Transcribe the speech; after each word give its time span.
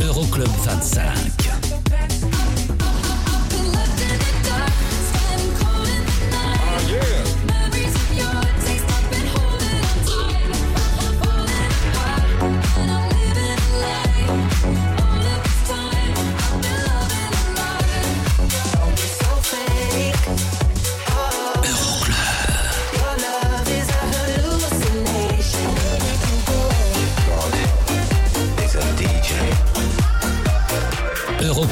Euroclub 0.00 0.48
25. 0.62 1.47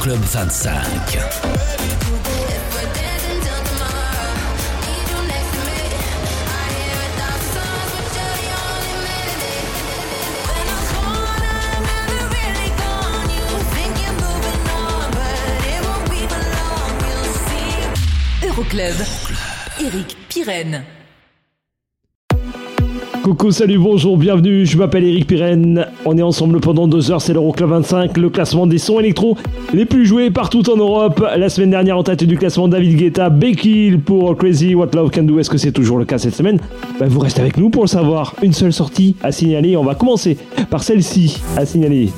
Euroclub 0.06 0.24
25. 0.24 1.18
Euroclub. 18.42 19.06
Eric 19.80 20.16
Pirenne. 20.28 20.95
Coucou, 23.26 23.50
salut, 23.50 23.78
bonjour, 23.78 24.16
bienvenue, 24.16 24.64
je 24.64 24.78
m'appelle 24.78 25.02
Eric 25.02 25.26
Pirenne. 25.26 25.88
On 26.04 26.16
est 26.16 26.22
ensemble 26.22 26.60
pendant 26.60 26.86
deux 26.86 27.10
heures, 27.10 27.20
c'est 27.20 27.32
l'Euroclub 27.32 27.68
25, 27.70 28.16
le 28.18 28.30
classement 28.30 28.68
des 28.68 28.78
sons 28.78 29.00
électro 29.00 29.36
les 29.74 29.84
plus 29.84 30.06
joués 30.06 30.30
partout 30.30 30.70
en 30.70 30.76
Europe. 30.76 31.26
La 31.36 31.48
semaine 31.48 31.70
dernière, 31.70 31.98
en 31.98 32.04
tête 32.04 32.22
du 32.22 32.38
classement, 32.38 32.68
David 32.68 32.96
Guetta, 32.96 33.28
Becky 33.28 33.96
pour 33.96 34.36
Crazy 34.36 34.76
What 34.76 34.90
Love 34.94 35.10
Can 35.10 35.24
Do. 35.24 35.40
Est-ce 35.40 35.50
que 35.50 35.58
c'est 35.58 35.72
toujours 35.72 35.98
le 35.98 36.04
cas 36.04 36.18
cette 36.18 36.36
semaine? 36.36 36.60
Bah, 37.00 37.06
Vous 37.08 37.18
restez 37.18 37.40
avec 37.40 37.56
nous 37.56 37.68
pour 37.68 37.82
le 37.82 37.88
savoir. 37.88 38.32
Une 38.44 38.52
seule 38.52 38.72
sortie 38.72 39.16
à 39.24 39.32
signaler. 39.32 39.76
On 39.76 39.82
va 39.82 39.96
commencer 39.96 40.38
par 40.70 40.84
celle-ci 40.84 41.42
à 41.56 41.66
signaler. 41.66 42.10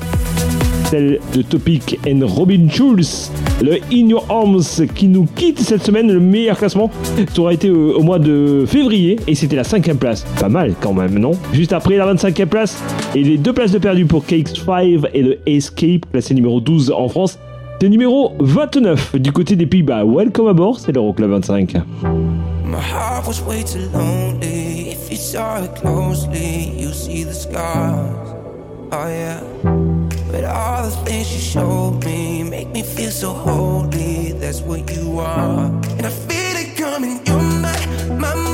Celle 0.89 1.19
de 1.35 1.43
Topic 1.43 1.99
and 2.07 2.21
Robin 2.25 2.67
Schulz, 2.67 3.31
le 3.61 3.73
In 3.93 4.09
Your 4.09 4.25
Arms 4.27 4.87
qui 4.95 5.07
nous 5.07 5.27
quitte 5.35 5.59
cette 5.59 5.83
semaine, 5.83 6.11
le 6.11 6.19
meilleur 6.19 6.57
classement. 6.57 6.89
Ça 7.31 7.41
aura 7.41 7.53
été 7.53 7.69
au, 7.69 7.97
au 7.99 8.01
mois 8.01 8.17
de 8.17 8.63
février 8.67 9.19
et 9.27 9.35
c'était 9.35 9.55
la 9.55 9.63
cinquième 9.63 9.97
place. 9.97 10.25
Pas 10.39 10.49
mal 10.49 10.73
quand 10.81 10.93
même, 10.93 11.19
non? 11.19 11.31
Juste 11.53 11.73
après 11.73 11.97
la 11.97 12.11
25e 12.11 12.47
place 12.47 12.81
et 13.13 13.21
les 13.21 13.37
deux 13.37 13.53
places 13.53 13.71
de 13.71 13.77
perdu 13.77 14.05
pour 14.05 14.25
Cakes 14.25 14.49
5 14.65 15.09
et 15.13 15.21
le 15.21 15.37
Escape, 15.45 16.09
classé 16.11 16.33
numéro 16.33 16.59
12 16.59 16.91
en 16.91 17.07
France. 17.07 17.37
C'est 17.79 17.87
numéro 17.89 18.33
29 18.39 19.17
du 19.17 19.31
côté 19.31 19.55
des 19.55 19.67
Pays-Bas. 19.67 20.03
Welcome 20.05 20.47
aboard, 20.47 20.79
c'est 20.79 20.91
l'Euroclub 20.91 21.29
25. 21.29 21.75
My 22.65 22.73
heart 22.75 23.27
was 23.27 23.41
way 23.47 23.63
too 23.63 23.79
lonely. 23.93 24.89
If 24.91 25.11
you 25.11 25.17
saw 25.17 25.63
it 25.63 25.75
closely, 25.79 26.73
you 26.79 26.91
see 26.91 27.23
the 27.23 27.33
scars. 27.33 28.33
Oh 28.91 29.07
yeah. 29.07 29.98
But 30.31 30.43
all 30.43 30.83
the 30.83 30.91
things 31.05 31.33
you 31.33 31.39
showed 31.39 32.05
me 32.05 32.43
make 32.43 32.69
me 32.69 32.83
feel 32.83 33.11
so 33.11 33.33
holy. 33.33 34.33
That's 34.33 34.61
what 34.61 34.89
you 34.95 35.19
are. 35.19 35.65
And 35.97 36.05
I 36.05 36.09
feel 36.09 36.55
it 36.63 36.77
coming. 36.77 37.19
You're 37.25 37.41
my, 37.41 37.85
my, 38.09 38.35
my. 38.35 38.48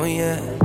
Oh, 0.00 0.04
yeah. 0.04 0.59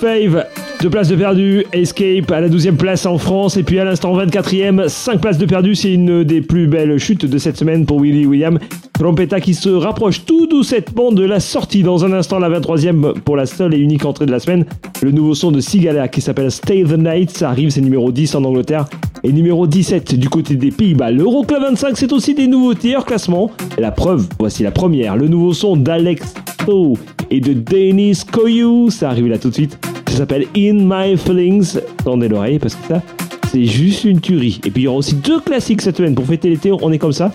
Fave, 0.00 0.46
deux 0.80 0.88
places 0.88 1.08
de 1.08 1.16
perdu. 1.16 1.64
Escape 1.74 2.30
à 2.30 2.40
la 2.40 2.48
12e 2.48 2.76
place 2.76 3.04
en 3.04 3.18
France. 3.18 3.58
Et 3.58 3.62
puis 3.62 3.78
à 3.78 3.84
l'instant 3.84 4.16
24e, 4.16 4.88
5 4.88 5.20
places 5.20 5.36
de 5.36 5.44
perdu. 5.44 5.74
C'est 5.74 5.92
une 5.92 6.24
des 6.24 6.40
plus 6.40 6.66
belles 6.66 6.96
chutes 6.96 7.26
de 7.26 7.36
cette 7.36 7.58
semaine 7.58 7.84
pour 7.84 8.00
Willy 8.00 8.24
William. 8.24 8.58
Trompetta 8.94 9.40
qui 9.40 9.52
se 9.52 9.68
rapproche 9.68 10.24
tout 10.24 10.46
doucement 10.46 11.12
de 11.12 11.22
la 11.22 11.38
sortie. 11.38 11.82
Dans 11.82 12.02
un 12.06 12.12
instant, 12.12 12.38
la 12.38 12.48
23e 12.48 13.20
pour 13.20 13.36
la 13.36 13.44
seule 13.44 13.74
et 13.74 13.78
unique 13.78 14.06
entrée 14.06 14.24
de 14.24 14.30
la 14.30 14.40
semaine. 14.40 14.64
Le 15.02 15.10
nouveau 15.10 15.34
son 15.34 15.50
de 15.50 15.60
Sigala 15.60 16.08
qui 16.08 16.22
s'appelle 16.22 16.50
Stay 16.50 16.82
the 16.84 16.96
Night. 16.96 17.30
Ça 17.30 17.50
arrive, 17.50 17.68
c'est 17.68 17.82
numéro 17.82 18.10
10 18.10 18.36
en 18.36 18.44
Angleterre. 18.44 18.86
Et 19.22 19.32
numéro 19.32 19.66
17 19.66 20.14
du 20.14 20.30
côté 20.30 20.56
des 20.56 20.70
Pays-Bas. 20.70 21.10
L'Euroclub 21.10 21.60
25, 21.60 21.98
c'est 21.98 22.12
aussi 22.12 22.34
des 22.34 22.46
nouveautés 22.46 22.96
hors 22.96 23.04
classement. 23.04 23.50
La 23.78 23.90
preuve, 23.90 24.26
voici 24.38 24.62
la 24.62 24.70
première. 24.70 25.16
Le 25.16 25.28
nouveau 25.28 25.52
son 25.52 25.76
d'Alex 25.76 26.34
et 27.30 27.40
de 27.40 27.52
Denis 27.52 28.22
Koyu. 28.30 28.90
Ça 28.90 29.10
arrive 29.10 29.28
là 29.28 29.38
tout 29.38 29.48
de 29.48 29.54
suite. 29.54 29.79
Ça 30.10 30.16
s'appelle 30.16 30.46
In 30.56 30.84
My 30.84 31.16
Feelings. 31.16 31.78
Tendez 32.04 32.28
l'oreille 32.28 32.58
parce 32.58 32.74
que 32.74 32.88
ça, 32.88 33.02
c'est 33.50 33.64
juste 33.64 34.04
une 34.04 34.20
tuerie. 34.20 34.60
Et 34.64 34.70
puis 34.70 34.82
il 34.82 34.84
y 34.84 34.88
aura 34.88 34.98
aussi 34.98 35.14
deux 35.14 35.40
classiques 35.40 35.80
cette 35.82 35.96
semaine 35.96 36.14
pour 36.14 36.26
fêter 36.26 36.50
l'été. 36.50 36.72
On 36.72 36.92
est 36.92 36.98
comme 36.98 37.12
ça. 37.12 37.32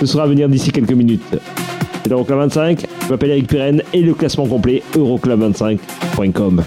Ce 0.00 0.06
sera 0.06 0.24
à 0.24 0.26
venir 0.26 0.48
d'ici 0.48 0.72
quelques 0.72 0.92
minutes. 0.92 1.22
C'est 2.02 2.08
l'Euroclub 2.08 2.38
25. 2.38 2.86
Je 3.04 3.08
m'appelle 3.08 3.30
Eric 3.30 3.46
Pirenne 3.46 3.82
et 3.92 4.00
le 4.00 4.14
classement 4.14 4.46
complet 4.46 4.82
euroclub25.com. 4.94 6.64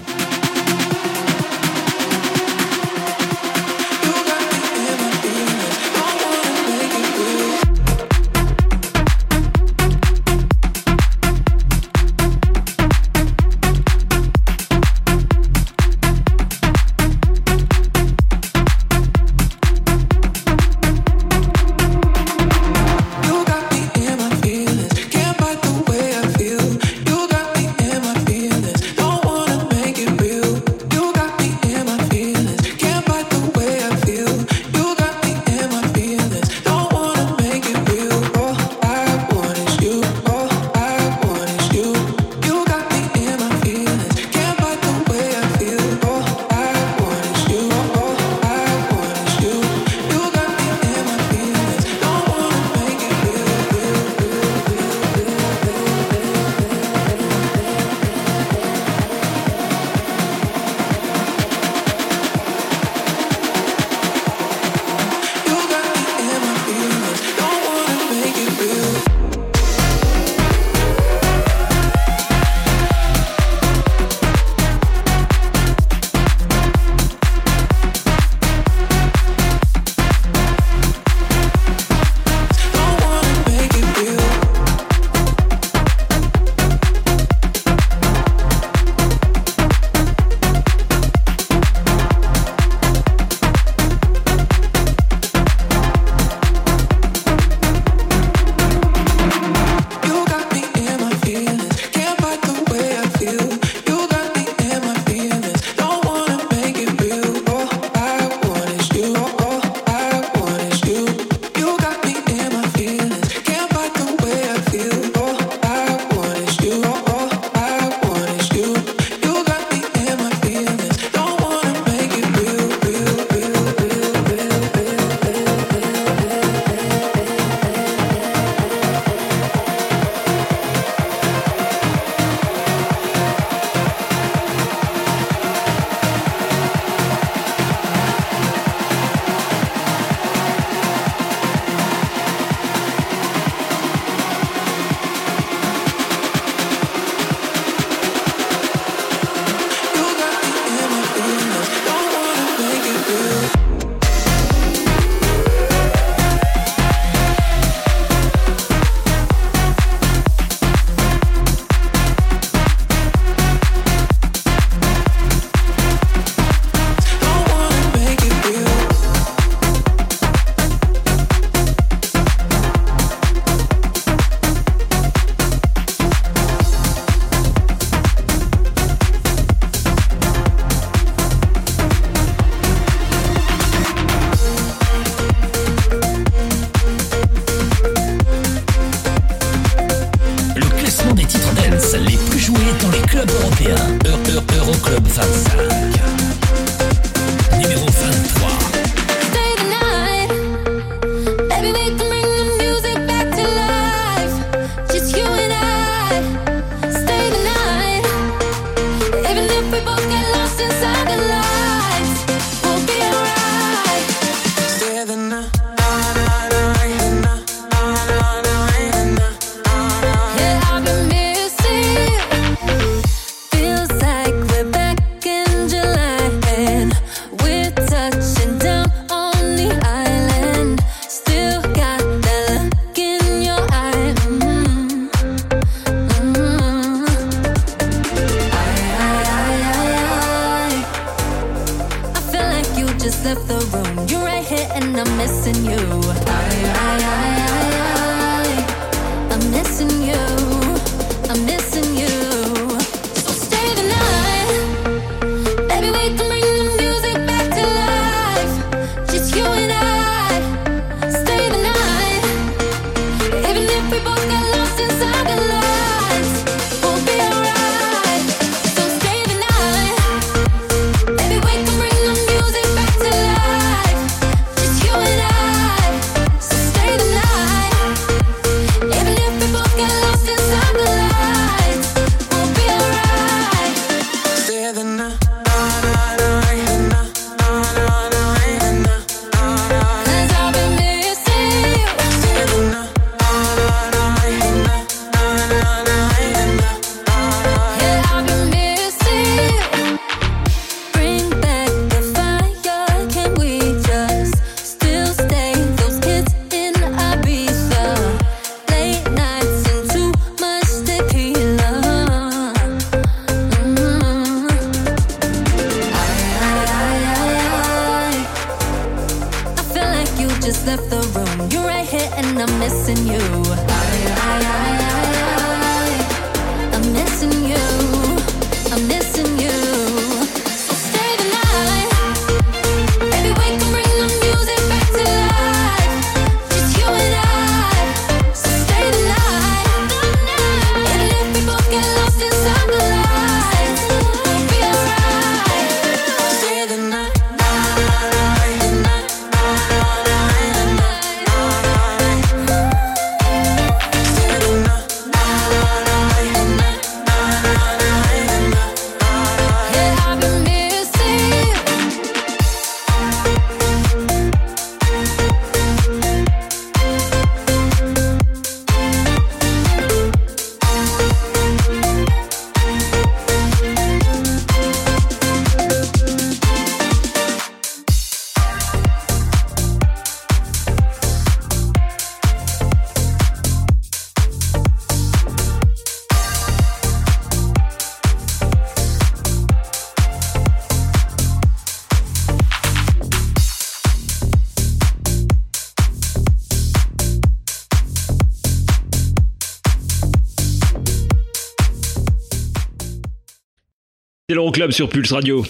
L'Euroclub 404.48 404.70
sur 404.70 404.88
Pulse 404.88 405.12
Radio. 405.12 405.44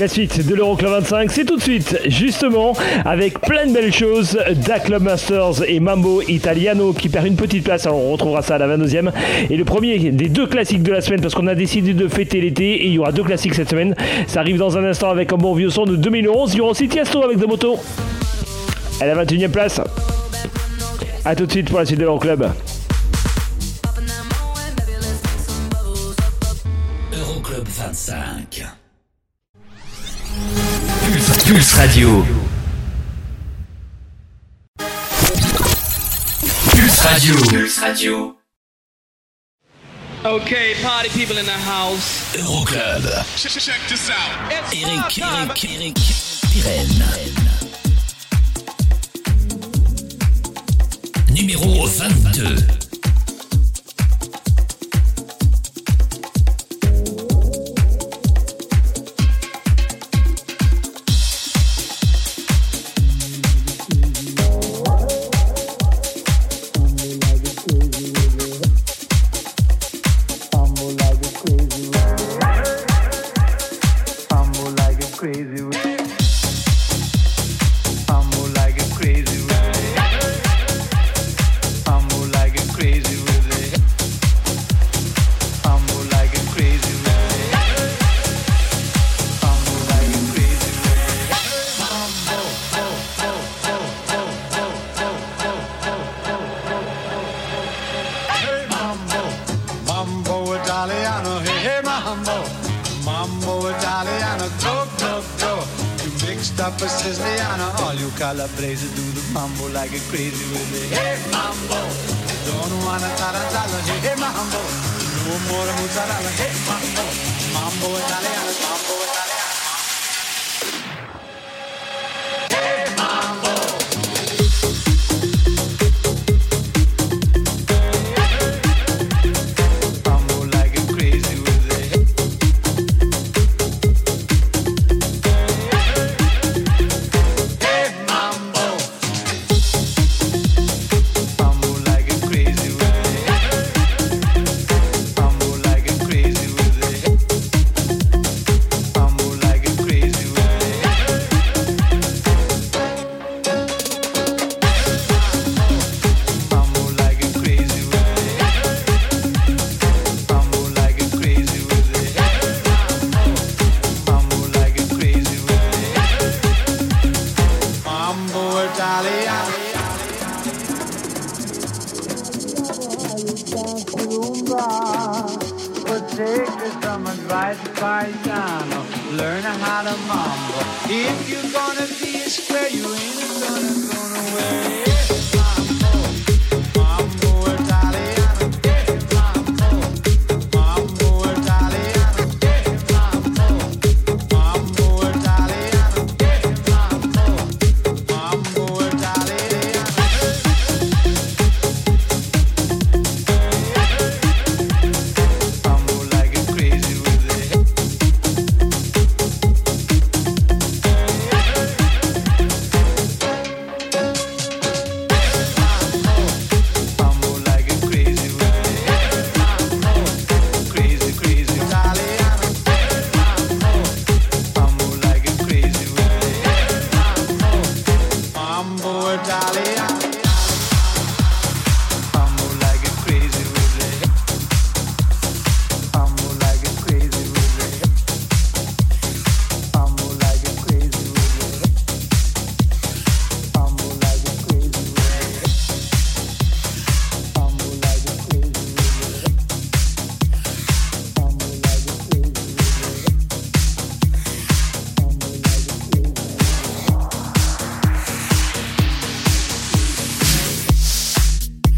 La 0.00 0.08
suite 0.08 0.44
de 0.44 0.54
l'Euroclub 0.56 0.90
25, 0.90 1.30
c'est 1.30 1.44
tout 1.44 1.56
de 1.56 1.62
suite, 1.62 2.00
justement, 2.06 2.72
avec 3.04 3.40
plein 3.40 3.66
de 3.66 3.74
belles 3.74 3.92
choses. 3.92 4.36
Da 4.66 4.80
Club 4.80 5.04
Masters 5.04 5.62
et 5.68 5.78
Mambo 5.78 6.20
Italiano 6.22 6.92
qui 6.92 7.08
perd 7.08 7.28
une 7.28 7.36
petite 7.36 7.62
place. 7.62 7.86
Alors 7.86 8.04
on 8.04 8.10
retrouvera 8.10 8.42
ça 8.42 8.56
à 8.56 8.58
la 8.58 8.76
22e. 8.76 9.12
Et 9.50 9.56
le 9.56 9.64
premier 9.64 10.10
des 10.10 10.28
deux 10.28 10.48
classiques 10.48 10.82
de 10.82 10.90
la 10.90 11.00
semaine, 11.00 11.20
parce 11.20 11.34
qu'on 11.34 11.46
a 11.46 11.54
décidé 11.54 11.94
de 11.94 12.08
fêter 12.08 12.40
l'été 12.40 12.72
et 12.72 12.86
il 12.86 12.94
y 12.94 12.98
aura 12.98 13.12
deux 13.12 13.22
classiques 13.22 13.54
cette 13.54 13.70
semaine. 13.70 13.94
Ça 14.26 14.40
arrive 14.40 14.56
dans 14.56 14.76
un 14.78 14.84
instant 14.84 15.10
avec 15.10 15.32
un 15.32 15.36
bon 15.36 15.54
vieux 15.54 15.70
son 15.70 15.84
de 15.84 15.94
2011. 15.94 16.54
Il 16.54 16.58
y 16.58 16.60
aura 16.60 16.72
aussi 16.72 16.88
Tiesto 16.88 17.22
avec 17.22 17.38
The 17.38 17.46
Moto. 17.46 17.78
À 19.00 19.06
la 19.06 19.24
21e 19.24 19.48
place. 19.48 19.80
A 21.24 21.36
tout 21.36 21.46
de 21.46 21.52
suite 21.52 21.70
pour 21.70 21.78
la 21.78 21.86
suite 21.86 22.00
de 22.00 22.04
l'Euroclub. 22.04 22.42
Euroclub 22.42 22.71
Radio. 31.82 32.24
Pulse 36.70 37.02
Radio. 37.08 37.34
Pulse 37.34 37.80
Radio. 37.80 38.36
Okay, 40.24 40.74
party 40.80 41.08
people 41.08 41.38
in 41.38 41.44
the 41.44 41.50
house. 41.50 42.36
Euroclub. 42.36 43.02
Check 43.36 43.80
this 43.88 44.10
out. 44.10 44.52
It's 44.52 44.72
Eric. 44.72 45.18
Eric, 45.18 45.64
Eric, 45.64 45.96
Pirenne. 46.52 47.02
Numéro 51.34 51.88
22. 51.88 52.81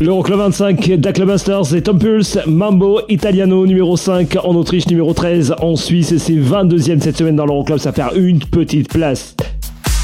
L'Euroclub 0.05 0.39
25, 0.39 0.97
Dac 0.99 1.19
Masters 1.21 1.75
et 1.75 1.81
Tom 1.81 1.99
Pulse, 1.99 2.39
Mambo 2.47 3.01
Italiano 3.09 3.67
numéro 3.67 3.97
5 3.97 4.37
en 4.45 4.55
Autriche, 4.55 4.87
numéro 4.87 5.15
13 5.15 5.55
en 5.63 5.77
Suisse. 5.77 6.19
C'est 6.19 6.35
22e 6.35 7.01
cette 7.01 7.17
semaine 7.17 7.37
dans 7.37 7.47
l'Euroclub, 7.47 7.79
ça 7.79 7.91
perd 7.91 8.15
une 8.15 8.39
petite 8.39 8.91
place. 8.91 9.35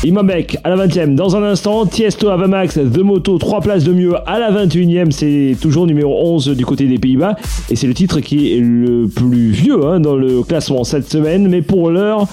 Imambek 0.02 0.56
à 0.64 0.70
la 0.70 0.86
20e 0.86 1.14
dans 1.14 1.36
un 1.36 1.42
instant, 1.42 1.84
Tiesto 1.84 2.30
Avamax, 2.30 2.76
The 2.76 3.00
Moto 3.00 3.36
3 3.36 3.60
places 3.60 3.84
de 3.84 3.92
mieux 3.92 4.14
à 4.26 4.38
la 4.38 4.50
21e, 4.50 5.10
c'est 5.10 5.54
toujours 5.60 5.86
numéro 5.86 6.18
11 6.34 6.56
du 6.56 6.64
côté 6.64 6.86
des 6.86 6.98
Pays-Bas. 6.98 7.36
Et 7.68 7.76
c'est 7.76 7.86
le 7.86 7.92
titre 7.92 8.20
qui 8.20 8.54
est 8.54 8.60
le 8.60 9.06
plus 9.06 9.50
vieux 9.50 9.84
hein, 9.84 10.00
dans 10.00 10.16
le 10.16 10.42
classement 10.42 10.84
cette 10.84 11.10
semaine, 11.10 11.46
mais 11.48 11.60
pour 11.60 11.90
l'heure, 11.90 12.26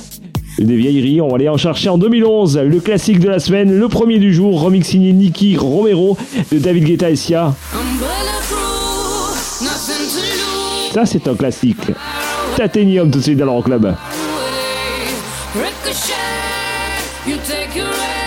des 0.60 0.76
vieilleries, 0.76 1.22
on 1.22 1.28
va 1.28 1.36
aller 1.36 1.50
en 1.50 1.58
chercher 1.58 1.90
en 1.90 1.98
2011, 1.98 2.58
le 2.60 2.80
classique 2.80 3.20
de 3.20 3.30
la 3.30 3.40
semaine, 3.40 3.78
le 3.78 3.88
premier 3.88 4.20
du 4.20 4.34
jour, 4.34 4.62
remix 4.62 4.88
signé 4.88 5.14
Nicky 5.14 5.58
Romero 5.58 6.18
de 6.52 6.60
David 6.60 6.86
Guetta 6.86 7.10
et 7.10 7.16
Sia. 7.16 7.54
Ça 10.94 11.06
c'est 11.06 11.28
un 11.28 11.36
classique. 11.36 11.92
Tatenium 12.56 13.12
tout 13.12 13.20
de 13.20 13.24
suite 13.24 13.38
dans 13.38 13.46
your 17.78 18.27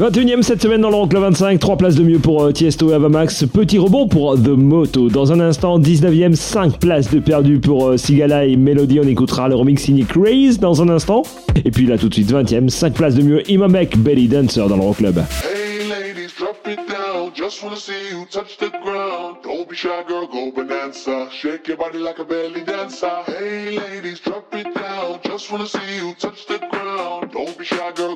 21ème 0.00 0.40
cette 0.40 0.62
semaine 0.62 0.80
dans 0.80 0.88
l'Euroclub 0.88 1.20
25, 1.20 1.60
3 1.60 1.76
places 1.76 1.94
de 1.94 2.02
mieux 2.02 2.18
pour 2.18 2.42
euh, 2.42 2.52
Tiesto 2.52 2.90
et 2.90 2.94
Avamax, 2.94 3.44
petit 3.44 3.76
rebond 3.76 4.08
pour 4.08 4.32
euh, 4.32 4.36
The 4.38 4.48
Moto. 4.48 5.10
Dans 5.10 5.30
un 5.30 5.40
instant, 5.40 5.78
19ème, 5.78 6.34
5 6.34 6.78
places 6.78 7.10
de 7.10 7.18
perdu 7.18 7.58
pour 7.58 7.86
euh, 7.86 7.98
Sigala 7.98 8.46
et 8.46 8.56
Melody, 8.56 8.98
on 8.98 9.06
écoutera 9.06 9.50
le 9.50 9.56
remix 9.56 9.82
signé 9.82 10.04
Craze 10.04 10.58
dans 10.58 10.80
un 10.80 10.88
instant. 10.88 11.20
Et 11.66 11.70
puis 11.70 11.84
là 11.84 11.98
tout 11.98 12.08
de 12.08 12.14
suite, 12.14 12.32
20ème, 12.32 12.70
5 12.70 12.94
places 12.94 13.14
de 13.14 13.20
mieux, 13.20 13.50
Imamek, 13.50 13.98
Belly 13.98 14.26
Dancer 14.26 14.66
dans 14.70 14.76
l'Euroclub. 14.78 15.18
Hey 15.18 15.86
ladies, 15.86 16.32
drop 16.34 16.56
it 16.66 16.78
down, 16.88 17.32
just 17.34 17.62
wanna 17.62 17.76
see 17.76 17.92
you 18.10 18.24
touch 18.30 18.56
the 18.56 18.70
ground. 18.82 19.36
Don't 19.44 19.68
be 19.68 19.76
shy 19.76 20.02
girl, 20.08 20.26
go 20.26 20.50
bonanza, 20.50 21.28
shake 21.30 21.68
your 21.68 21.76
body 21.76 21.98
like 21.98 22.18
a 22.18 22.24
belly 22.24 22.64
dancer. 22.64 23.22
Hey 23.26 23.76
ladies, 23.76 24.20
drop 24.20 24.46
it 24.54 24.74
down, 24.74 25.20
just 25.24 25.52
wanna 25.52 25.66
see 25.66 25.96
you 25.96 26.14
touch 26.18 26.46
the 26.46 26.58
ground. 26.70 27.32
Don't 27.32 27.58
be 27.58 27.66
shy 27.66 27.92
girl. 27.94 28.09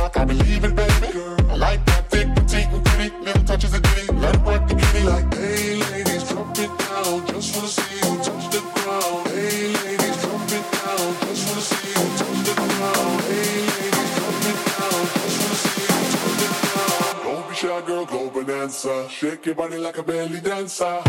rock, 0.00 0.16
I 0.16 0.24
believe 0.24 0.48
leaving, 0.48 0.74
baby. 0.74 1.12
Girl. 1.12 1.36
I 1.50 1.56
like 1.56 1.84
that 1.86 2.10
thick, 2.10 2.28
petite, 2.34 2.68
and 2.68 2.84
pretty. 2.84 3.10
Little 3.24 3.44
touches 3.44 3.74
of 3.74 3.82
ditty. 3.82 4.12
Let 4.12 4.34
it 4.34 4.42
work 4.42 4.66
the 4.68 4.74
kitty. 4.74 5.02
Like, 5.04 5.34
hey, 5.34 5.74
ladies, 5.92 6.28
drop 6.28 6.58
it 6.58 6.72
down. 6.78 7.26
Just 7.26 7.54
wanna 7.54 7.68
see 7.68 7.96
you 7.96 8.10
touch 8.26 8.44
the 8.54 8.60
ground. 8.74 9.28
Hey, 9.28 9.72
ladies, 9.84 10.16
drop 10.22 10.52
it 10.58 10.64
down. 10.76 11.08
Just 11.26 11.42
wanna 11.48 11.68
see 11.70 11.88
you 11.96 12.04
touch 12.18 12.40
the 12.48 12.54
ground. 12.58 13.20
Hey, 13.28 13.54
ladies, 13.78 14.10
drop 14.16 14.44
it 14.50 14.58
down. 14.68 15.00
Just 15.14 15.36
wanna 15.42 15.62
see 15.62 15.82
you 15.82 16.00
touch 16.12 16.34
the 16.42 16.48
ground. 16.62 17.16
Don't 17.24 17.44
be 17.48 17.54
shy, 17.54 17.80
girl, 17.86 18.04
go 18.06 18.30
bonanza. 18.30 19.08
Shake 19.08 19.46
your 19.46 19.54
body 19.54 19.78
like 19.78 19.98
a 19.98 20.02
belly 20.02 20.40
dancer. 20.40 21.07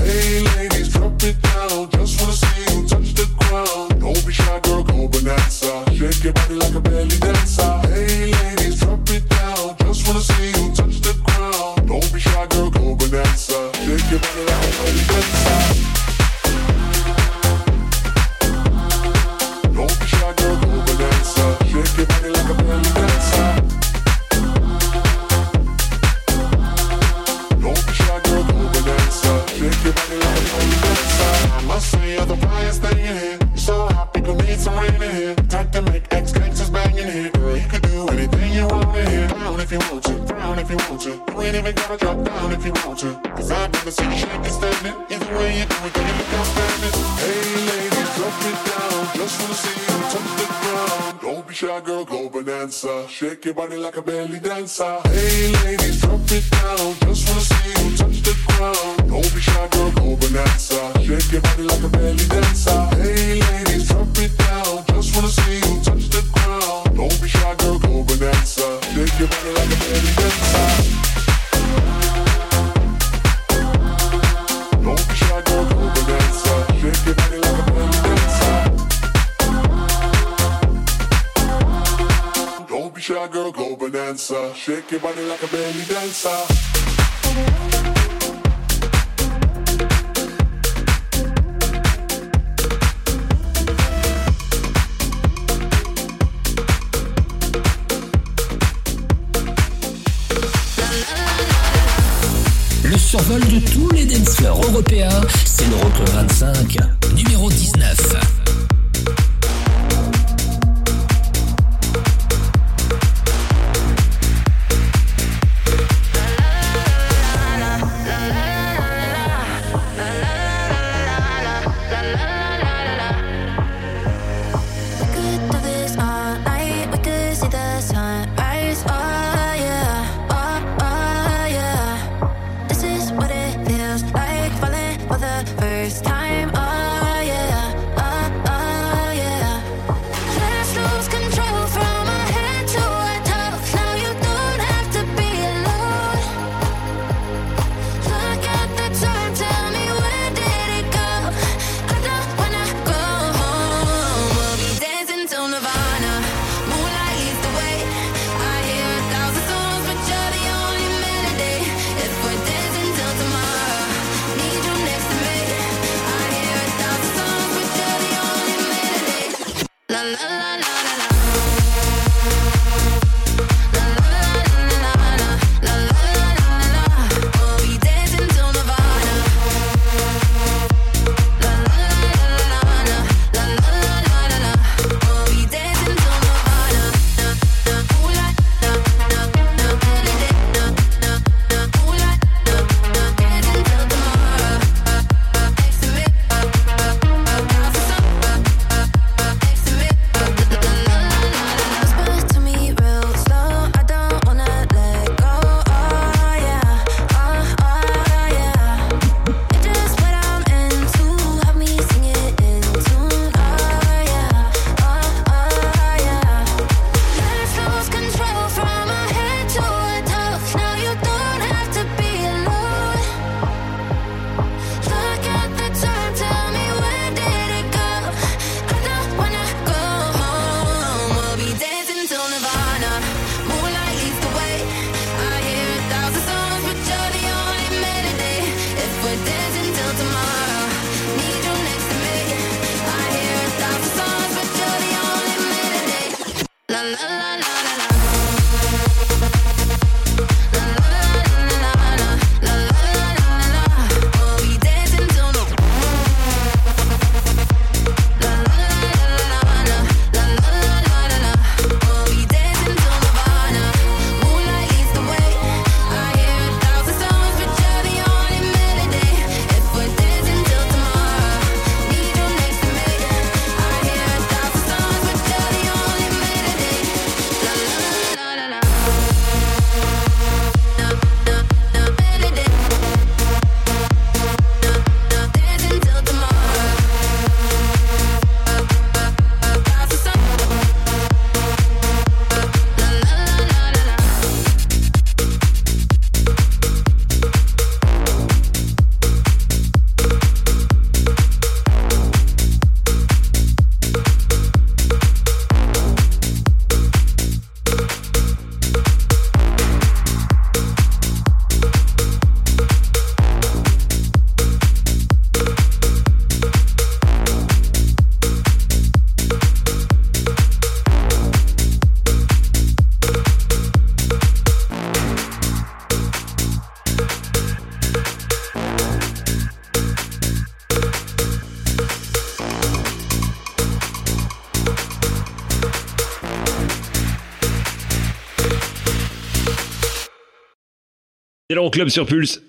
Club 341.70 341.90
sur 341.90 342.06
Pulse. 342.06 342.42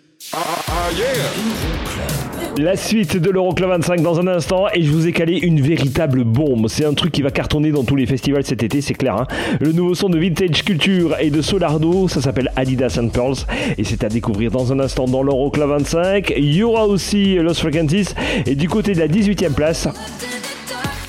La 2.59 2.77
suite 2.77 3.16
de 3.16 3.31
l'Euroclub 3.31 3.68
25 3.71 4.03
dans 4.03 4.21
un 4.21 4.27
instant 4.27 4.66
et 4.75 4.83
je 4.83 4.91
vous 4.91 5.07
ai 5.07 5.12
calé 5.12 5.39
une 5.39 5.61
véritable 5.61 6.25
bombe. 6.25 6.68
C'est 6.68 6.85
un 6.85 6.95
truc 6.95 7.12
qui 7.12 7.23
va 7.23 7.31
cartonner 7.31 7.71
dans 7.71 7.85
tous 7.85 7.97
les 7.97 8.07
festivals 8.07 8.45
cet 8.45 8.62
été, 8.62 8.81
c'est 8.81 8.95
clair. 8.95 9.16
Hein. 9.16 9.27
Le 9.61 9.73
nouveau 9.73 9.95
son 9.95 10.09
de 10.09 10.18
Vintage 10.18 10.64
Culture 10.64 11.16
et 11.21 11.31
de 11.31 11.43
Solardo, 11.43 12.09
ça 12.09 12.21
s'appelle 12.21 12.51
Adidas 12.57 12.99
and 13.01 13.09
Pearls 13.09 13.47
et 13.79 13.85
c'est 13.85 14.05
à 14.05 14.09
découvrir 14.09 14.51
dans 14.51 14.73
un 14.73 14.81
instant 14.81 15.07
dans 15.07 15.23
l'Euroclub 15.23 15.68
25. 15.68 16.33
Il 16.37 16.55
y 16.55 16.62
aura 16.62 16.87
aussi 16.87 17.37
Los 17.37 17.55
Frequencies 17.55 18.14
et 18.47 18.55
du 18.55 18.68
côté 18.68 18.93
de 18.93 19.01
la 19.01 19.09
18e 19.09 19.53
place, 19.53 19.89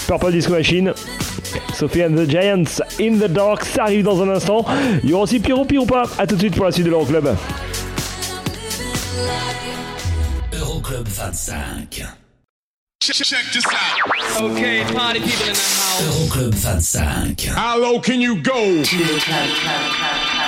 Purple 0.08 0.32
Disco 0.32 0.54
Machine. 0.54 0.94
Sophie 1.74 2.04
and 2.04 2.16
the 2.16 2.30
Giants 2.30 2.82
in 3.00 3.18
the 3.18 3.30
Dark, 3.30 3.66
ça 3.66 3.84
arrive 3.84 4.04
dans 4.04 4.22
un 4.22 4.30
instant. 4.30 4.66
Il 5.04 5.10
y 5.10 5.14
aura 5.14 5.24
aussi 5.24 5.40
Pyro 5.40 5.66
Pyro 5.66 5.86
pas. 5.86 6.04
A 6.18 6.28
tout 6.28 6.36
de 6.36 6.42
suite 6.42 6.56
pour 6.56 6.66
la 6.66 6.72
suite 6.72 6.86
de 6.86 6.92
l'Euroclub. 6.92 7.28
Club 10.92 11.08
25. 11.08 11.90
Check, 11.90 12.16
this 13.00 13.66
out. 13.66 14.42
Okay, 14.42 14.84
party 14.94 15.22
people 15.22 15.48
in 15.48 15.54
the 15.54 15.62
house. 15.62 16.02
Euroclub 16.02 16.62
25. 16.62 17.56
How 17.56 17.78
low 17.78 18.02
can 18.02 18.20
you 18.20 18.44
go? 18.44 18.84
To 18.84 18.98
the 18.98 19.20
club. 19.22 20.41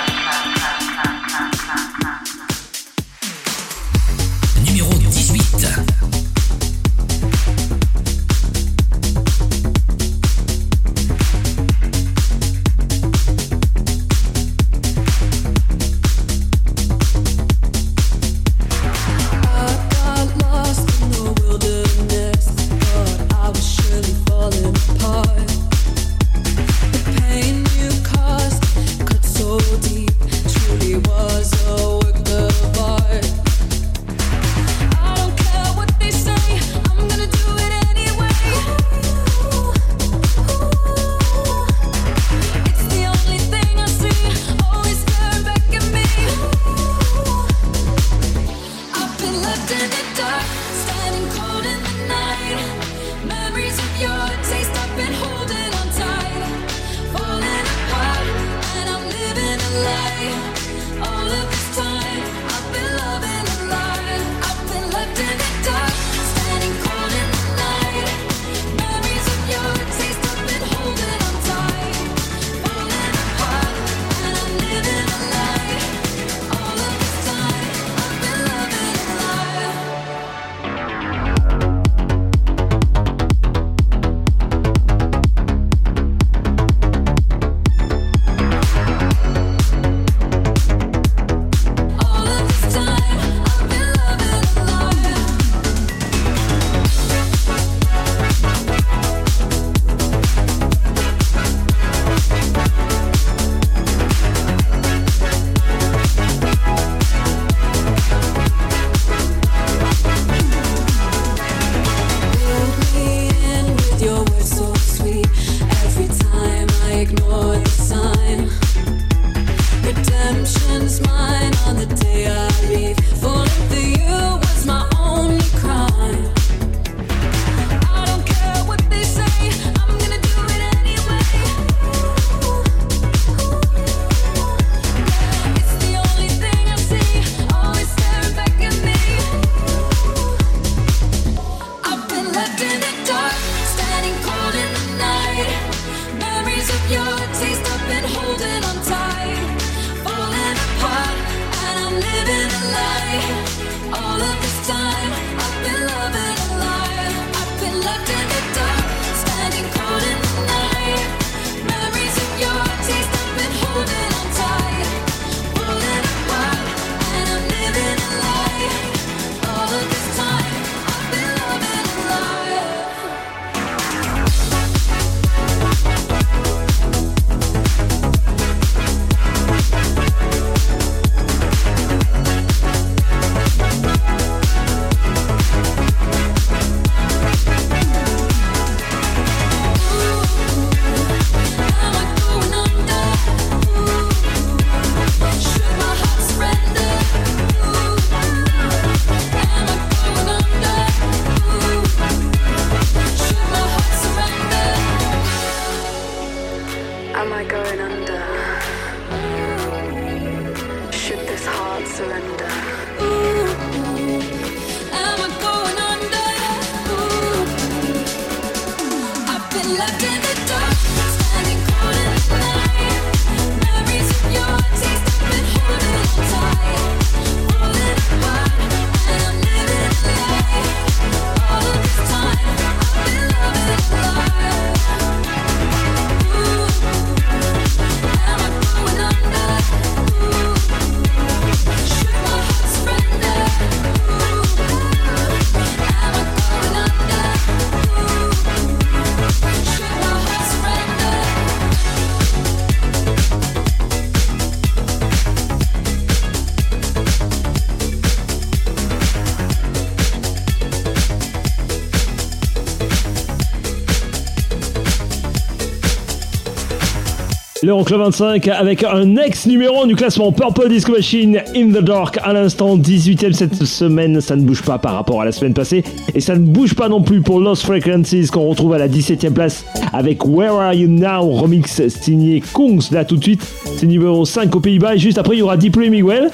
L'Euroclub 267.64 267.98
25 267.98 268.46
avec 268.48 268.84
un 268.84 269.16
ex 269.16 269.46
numéro 269.46 269.84
1 269.84 269.86
du 269.86 269.96
classement 269.96 270.30
Purple 270.32 270.68
Disco 270.68 270.92
Machine 270.92 271.40
In 271.56 271.68
the 271.68 271.82
Dark 271.82 272.18
à 272.22 272.34
l'instant 272.34 272.76
18ème 272.76 273.32
cette 273.32 273.64
semaine. 273.64 274.20
Ça 274.20 274.36
ne 274.36 274.42
bouge 274.42 274.60
pas 274.60 274.76
par 274.76 274.92
rapport 274.92 275.22
à 275.22 275.24
la 275.24 275.32
semaine 275.32 275.54
passée. 275.54 275.82
Et 276.14 276.20
ça 276.20 276.34
ne 276.34 276.40
bouge 276.40 276.74
pas 276.74 276.90
non 276.90 277.00
plus 277.00 277.22
pour 277.22 277.40
Lost 277.40 277.64
Frequencies 277.64 278.26
qu'on 278.26 278.46
retrouve 278.50 278.74
à 278.74 278.78
la 278.78 278.86
17ème 278.86 279.32
place 279.32 279.64
avec 279.94 280.26
Where 280.26 280.52
Are 280.52 280.74
You 280.74 280.88
Now 280.88 281.26
remix 281.30 281.88
signé 281.88 282.42
Kungs 282.42 282.82
là 282.92 283.06
tout 283.06 283.16
de 283.16 283.22
suite. 283.22 283.40
C'est 283.78 283.86
numéro 283.86 284.26
5 284.26 284.54
aux 284.54 284.60
Pays-Bas. 284.60 284.96
Et 284.96 284.98
juste 284.98 285.16
après, 285.16 285.36
il 285.36 285.38
y 285.38 285.42
aura 285.42 285.56
Deeply 285.56 285.88
Miguel. 285.88 286.30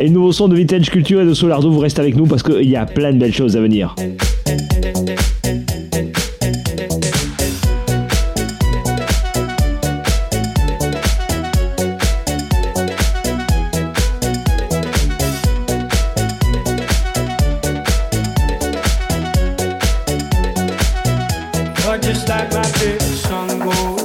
Et 0.00 0.04
le 0.04 0.10
nouveau 0.14 0.32
son 0.32 0.48
de 0.48 0.56
Vintage 0.56 0.88
Culture 0.88 1.20
et 1.20 1.26
de 1.26 1.34
Solardo. 1.34 1.70
Vous 1.70 1.80
restez 1.80 2.00
avec 2.00 2.16
nous 2.16 2.24
parce 2.24 2.42
qu'il 2.42 2.70
y 2.70 2.76
a 2.76 2.86
plein 2.86 3.12
de 3.12 3.18
belles 3.18 3.34
choses 3.34 3.54
à 3.54 3.60
venir. 3.60 3.94
like 22.34 22.52
my 22.52 22.62
fiction 22.64 23.58
goes. 23.60 24.03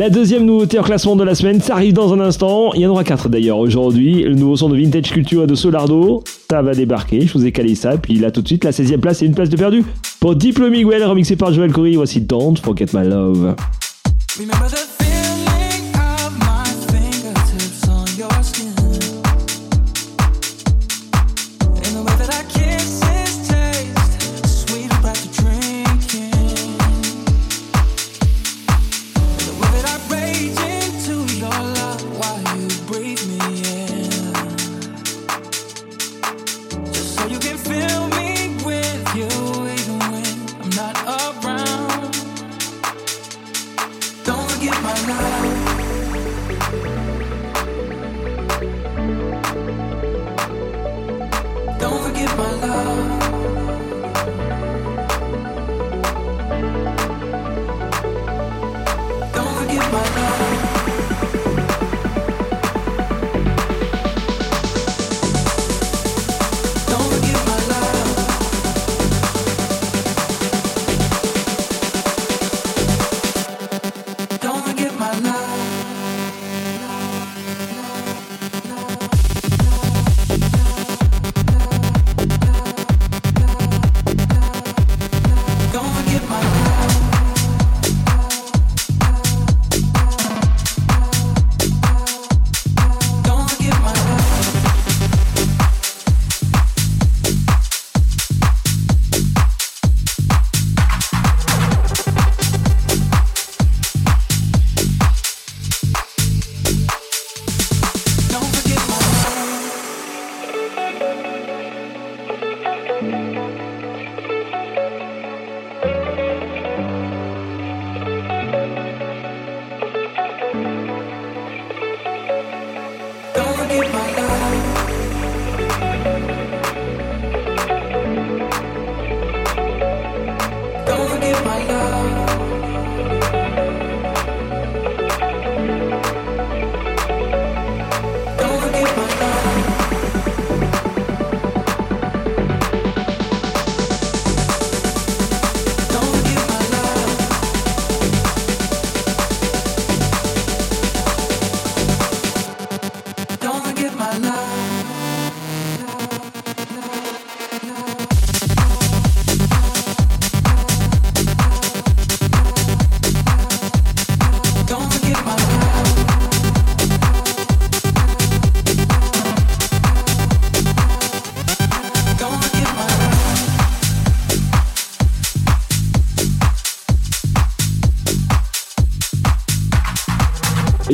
La 0.00 0.08
deuxième 0.08 0.46
nouveauté 0.46 0.78
en 0.78 0.82
classement 0.82 1.14
de 1.14 1.24
la 1.24 1.34
semaine, 1.34 1.60
ça 1.60 1.74
arrive 1.74 1.92
dans 1.92 2.14
un 2.14 2.20
instant. 2.20 2.72
Il 2.72 2.80
y 2.80 2.86
en 2.86 2.90
aura 2.90 3.04
quatre 3.04 3.28
d'ailleurs 3.28 3.58
aujourd'hui. 3.58 4.22
Le 4.22 4.32
nouveau 4.32 4.56
son 4.56 4.70
de 4.70 4.76
Vintage 4.78 5.12
Culture 5.12 5.46
de 5.46 5.54
Solardo, 5.54 6.24
ça 6.50 6.62
va 6.62 6.72
débarquer. 6.72 7.26
Je 7.26 7.34
vous 7.34 7.44
ai 7.44 7.52
calé 7.52 7.74
ça. 7.74 7.98
Puis 7.98 8.14
là 8.14 8.30
tout 8.30 8.40
de 8.40 8.46
suite, 8.46 8.64
la 8.64 8.70
16e 8.70 8.96
place 8.96 9.20
et 9.20 9.26
une 9.26 9.34
place 9.34 9.50
de 9.50 9.58
perdu 9.58 9.84
pour 10.18 10.34
Diplo 10.36 10.70
Miguel, 10.70 11.04
remixé 11.04 11.36
par 11.36 11.52
Joel 11.52 11.70
Corey. 11.70 11.96
Voici 11.96 12.22
Don't 12.22 12.56
Forget 12.56 12.86
My 12.94 13.06
Love. 13.06 13.54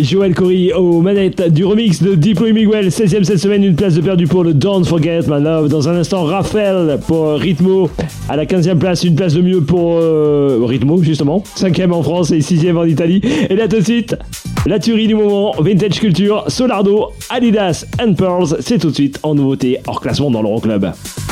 Joël 0.07 0.35
Cory 0.35 0.73
aux 0.73 1.01
manettes 1.01 1.53
du 1.53 1.65
remix 1.65 2.01
de 2.01 2.15
Diplo 2.15 2.47
et 2.47 2.53
Miguel. 2.53 2.89
16e 2.89 3.25
cette 3.25 3.39
semaine, 3.39 3.65
une 3.65 3.75
place 3.75 3.95
de 3.95 4.01
perdu 4.01 4.29
pour 4.29 4.45
le 4.45 4.55
Don't 4.55 4.85
Forget 4.85 5.23
My 5.27 5.43
Love. 5.43 5.69
Dans 5.69 5.89
un 5.89 5.97
instant, 5.97 6.23
Raphaël 6.23 7.01
pour 7.09 7.33
Ritmo. 7.33 7.91
À 8.29 8.37
la 8.37 8.45
15e 8.45 8.79
place, 8.79 9.03
une 9.03 9.17
place 9.17 9.35
de 9.35 9.43
mieux 9.43 9.63
pour 9.63 9.97
euh, 9.97 10.61
Ritmo, 10.63 11.03
justement. 11.03 11.43
5e 11.57 11.91
en 11.91 12.05
France 12.05 12.31
et 12.31 12.39
6e 12.39 12.77
en 12.77 12.85
Italie. 12.85 13.21
Et 13.51 13.57
là 13.57 13.67
tout 13.67 13.79
de 13.79 13.85
suite, 13.85 14.17
la 14.65 14.79
tuerie 14.79 15.09
du 15.09 15.17
moment, 15.17 15.55
Vintage 15.59 15.99
Culture, 15.99 16.45
Solardo, 16.47 17.09
Adidas 17.29 17.85
and 18.01 18.15
Pearls. 18.15 18.59
C'est 18.61 18.79
tout 18.79 18.91
de 18.91 18.95
suite 18.95 19.19
en 19.25 19.35
nouveauté 19.35 19.79
hors 19.89 20.01
classement 20.01 20.31
dans 20.31 20.43
l'Euroclub. 20.43 20.83
Club. 20.83 21.26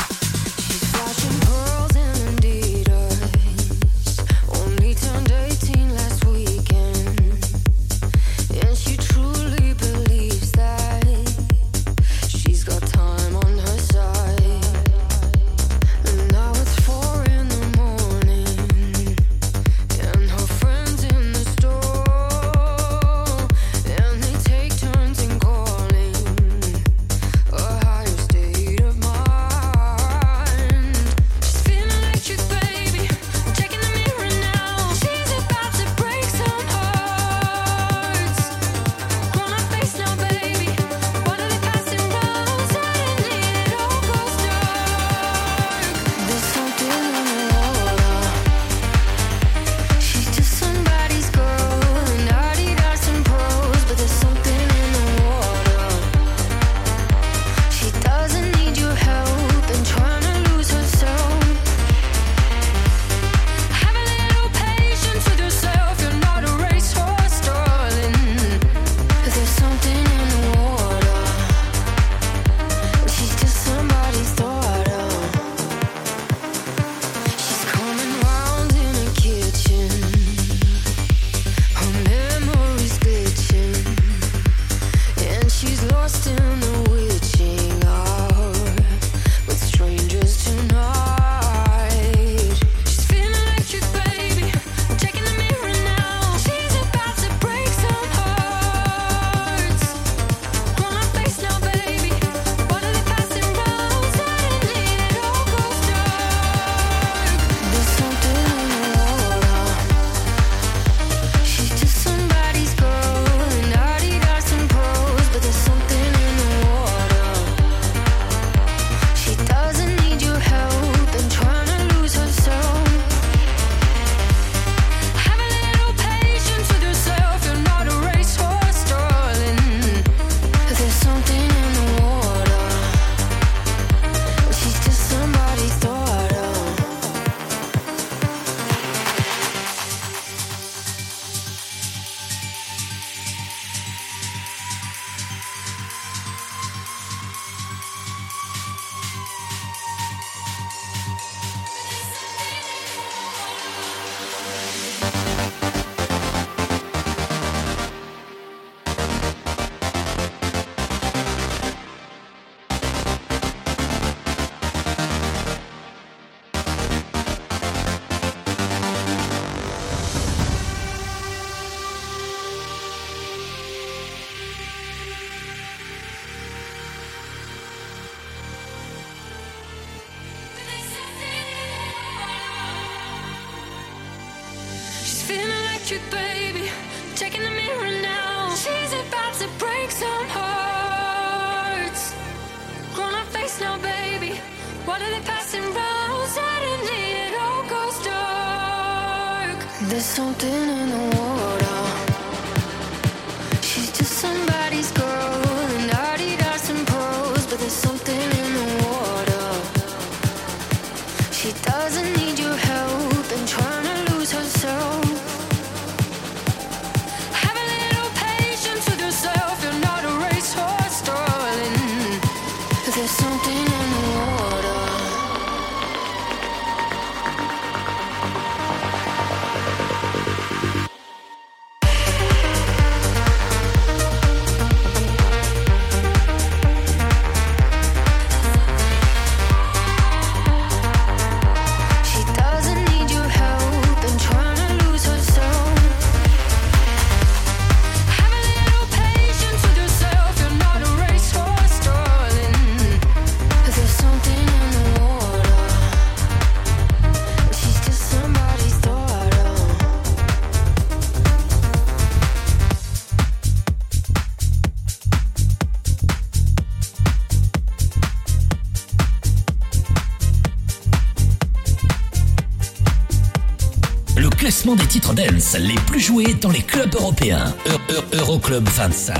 Des 274.73 274.87
titres 274.87 275.13
dance 275.13 275.55
les 275.59 275.75
plus 275.85 275.99
joués 275.99 276.33
dans 276.41 276.49
les 276.49 276.61
clubs 276.63 276.93
européens. 276.95 277.53
Eu- 277.67 277.93
Eu- 277.93 278.17
Euroclub 278.19 278.67
25. 278.67 279.15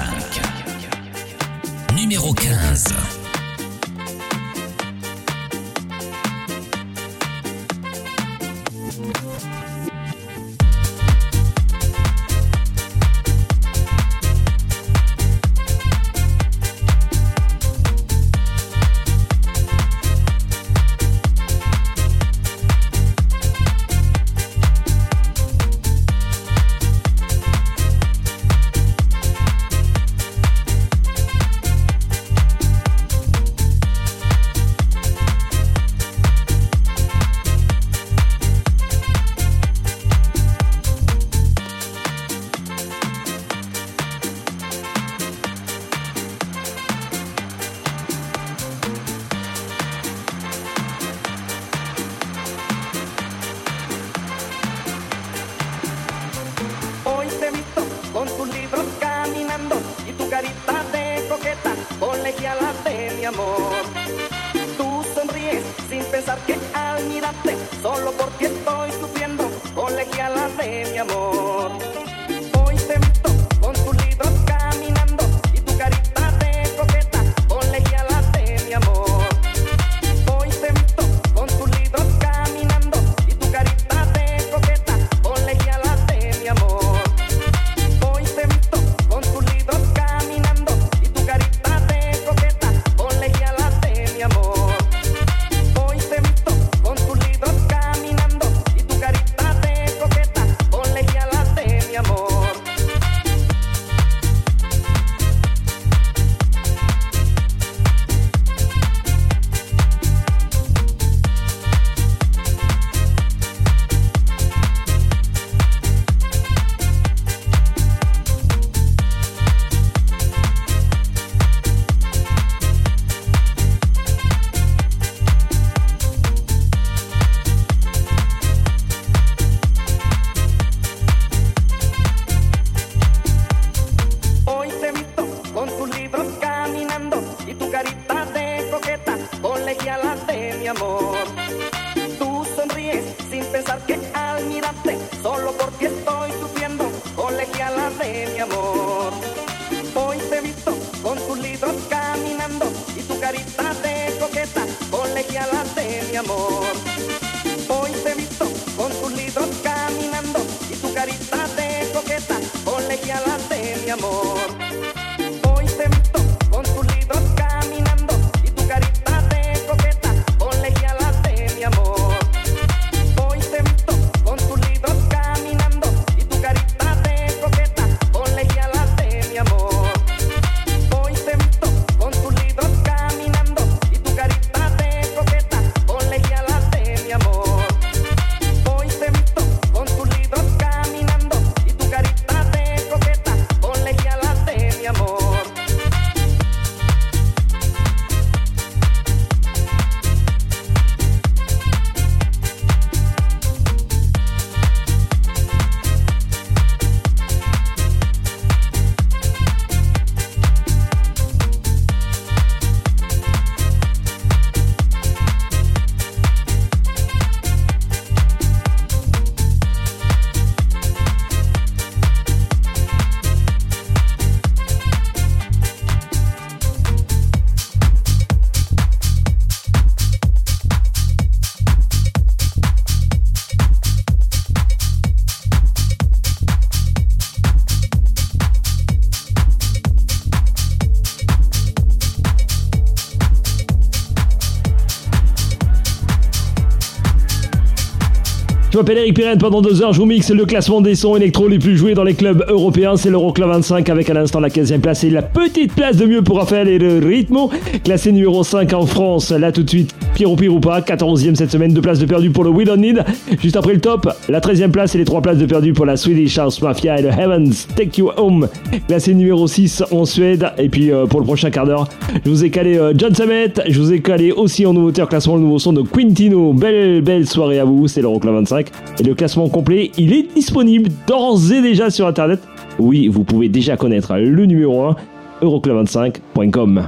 Je 248.75 248.79
m'appelle 248.81 248.97
Eric 248.97 249.15
Pirenne, 249.15 249.37
pendant 249.37 249.61
deux 249.61 249.81
heures 249.81 249.93
je 249.93 249.99
vous 249.99 250.05
mixe 250.05 250.31
le 250.31 250.45
classement 250.45 250.81
des 250.81 250.95
sons 250.95 251.15
électro 251.15 251.47
les 251.47 251.59
plus 251.59 251.77
joués 251.77 251.93
dans 251.93 252.03
les 252.03 252.13
clubs 252.13 252.43
européens, 252.49 252.97
c'est 252.97 253.09
l'Euroclub 253.09 253.47
25 253.47 253.87
avec 253.87 254.09
à 254.09 254.13
l'instant 254.13 254.41
la 254.41 254.49
15e 254.49 254.81
place 254.81 255.05
et 255.05 255.09
la 255.09 255.21
petite 255.21 255.73
place 255.73 255.95
de 255.95 256.05
mieux 256.05 256.21
pour 256.21 256.39
Raphaël 256.39 256.67
et 256.67 256.77
le 256.77 256.97
Ritmo, 256.97 257.49
classé 257.85 258.11
numéro 258.11 258.43
5 258.43 258.73
en 258.73 258.85
France, 258.85 259.31
là 259.31 259.53
tout 259.53 259.63
de 259.63 259.69
suite 259.69 259.94
Pierrot 260.15 260.37
Piroupa, 260.37 260.79
14e 260.79 261.35
cette 261.35 261.51
semaine, 261.51 261.73
deux 261.73 261.81
places 261.81 261.99
de 261.99 262.05
perdu 262.05 262.29
pour 262.29 262.45
le 262.45 262.49
We 262.49 262.65
Don't 262.65 262.79
Need, 262.79 263.03
juste 263.41 263.57
après 263.57 263.73
le 263.73 263.81
top, 263.81 264.09
la 264.29 264.39
13e 264.39 264.71
place 264.71 264.95
et 264.95 264.97
les 264.97 265.03
trois 265.03 265.21
places 265.21 265.37
de 265.37 265.45
perdu 265.45 265.73
pour 265.73 265.85
la 265.85 265.97
Swedish 265.97 266.37
House 266.37 266.61
Mafia 266.61 266.97
et 266.97 267.01
le 267.01 267.09
Heavens 267.09 267.67
Take 267.75 267.99
You 267.99 268.11
Home, 268.15 268.47
classé 268.87 269.13
numéro 269.13 269.45
6 269.45 269.83
en 269.91 270.05
Suède, 270.05 270.49
et 270.57 270.69
puis 270.69 270.89
euh, 270.89 271.05
pour 271.05 271.19
le 271.19 271.25
prochain 271.25 271.51
quart 271.51 271.65
d'heure, 271.65 271.89
je 272.23 272.29
vous 272.29 272.45
ai 272.45 272.49
calé 272.49 272.77
euh, 272.77 272.93
John 272.95 273.13
Summit, 273.13 273.61
je 273.67 273.77
vous 273.77 273.91
ai 273.91 273.99
calé 273.99 274.31
aussi 274.31 274.65
en 274.65 274.71
nouveauté 274.71 275.01
en 275.01 275.05
classement 275.05 275.35
le 275.35 275.41
nouveau 275.41 275.59
son 275.59 275.73
de 275.73 275.81
Quintino, 275.81 276.53
belle 276.53 277.01
belle 277.01 277.27
soirée 277.27 277.59
à 277.59 277.65
vous, 277.65 277.89
c'est 277.89 278.01
l'Euroclub 278.01 278.35
25. 278.35 278.67
Et 279.01 279.03
le 279.03 279.15
classement 279.15 279.49
complet, 279.49 279.91
il 279.97 280.13
est 280.13 280.33
disponible 280.33 280.89
d'ores 281.07 281.51
et 281.51 281.61
déjà 281.61 281.89
sur 281.89 282.07
internet. 282.07 282.39
Oui, 282.79 283.09
vous 283.09 283.25
pouvez 283.25 283.49
déjà 283.49 283.75
connaître 283.75 284.15
le 284.15 284.45
numéro 284.45 284.85
1, 284.85 284.95
euroclub25.com. 285.41 286.87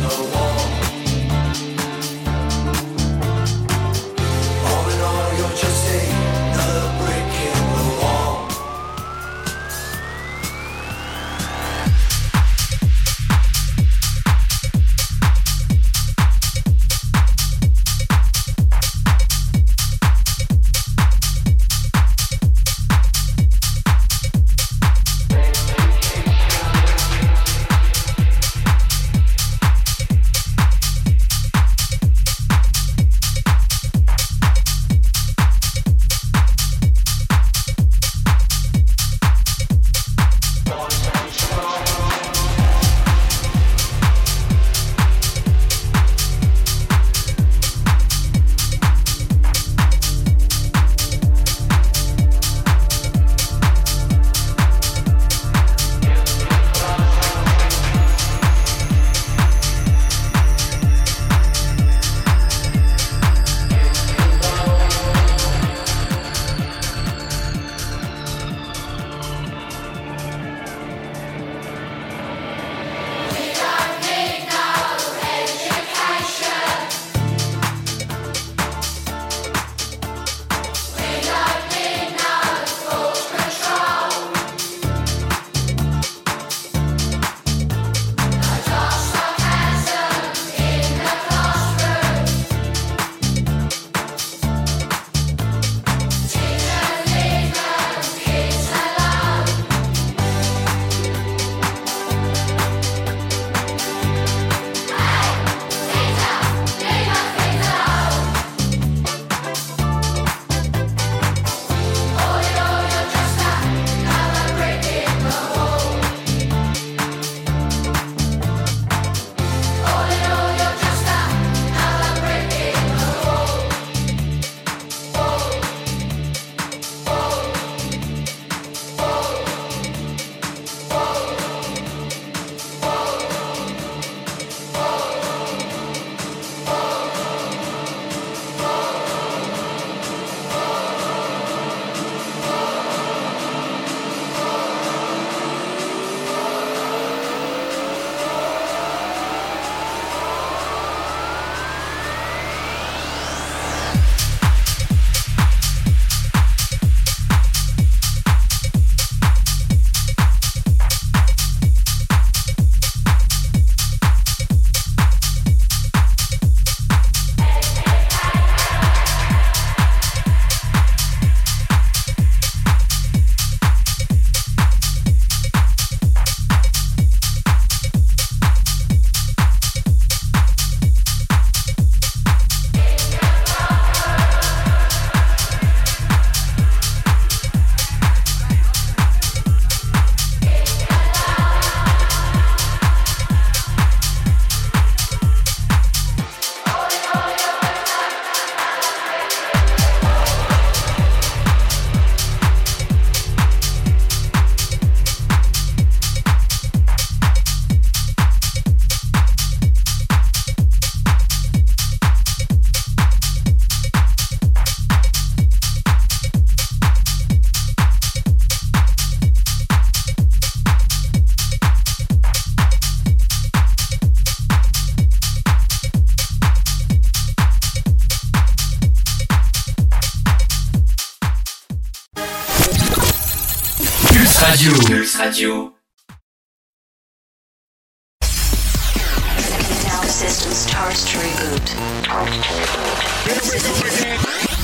no 0.00 0.31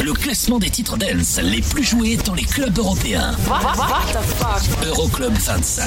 Le 0.00 0.12
classement 0.12 0.58
des 0.58 0.68
titres 0.68 0.98
dance 0.98 1.40
les 1.42 1.62
plus 1.62 1.82
joués 1.82 2.18
dans 2.26 2.34
les 2.34 2.44
clubs 2.44 2.76
européens. 2.78 3.34
Euroclub 4.86 5.32
25. 5.32 5.84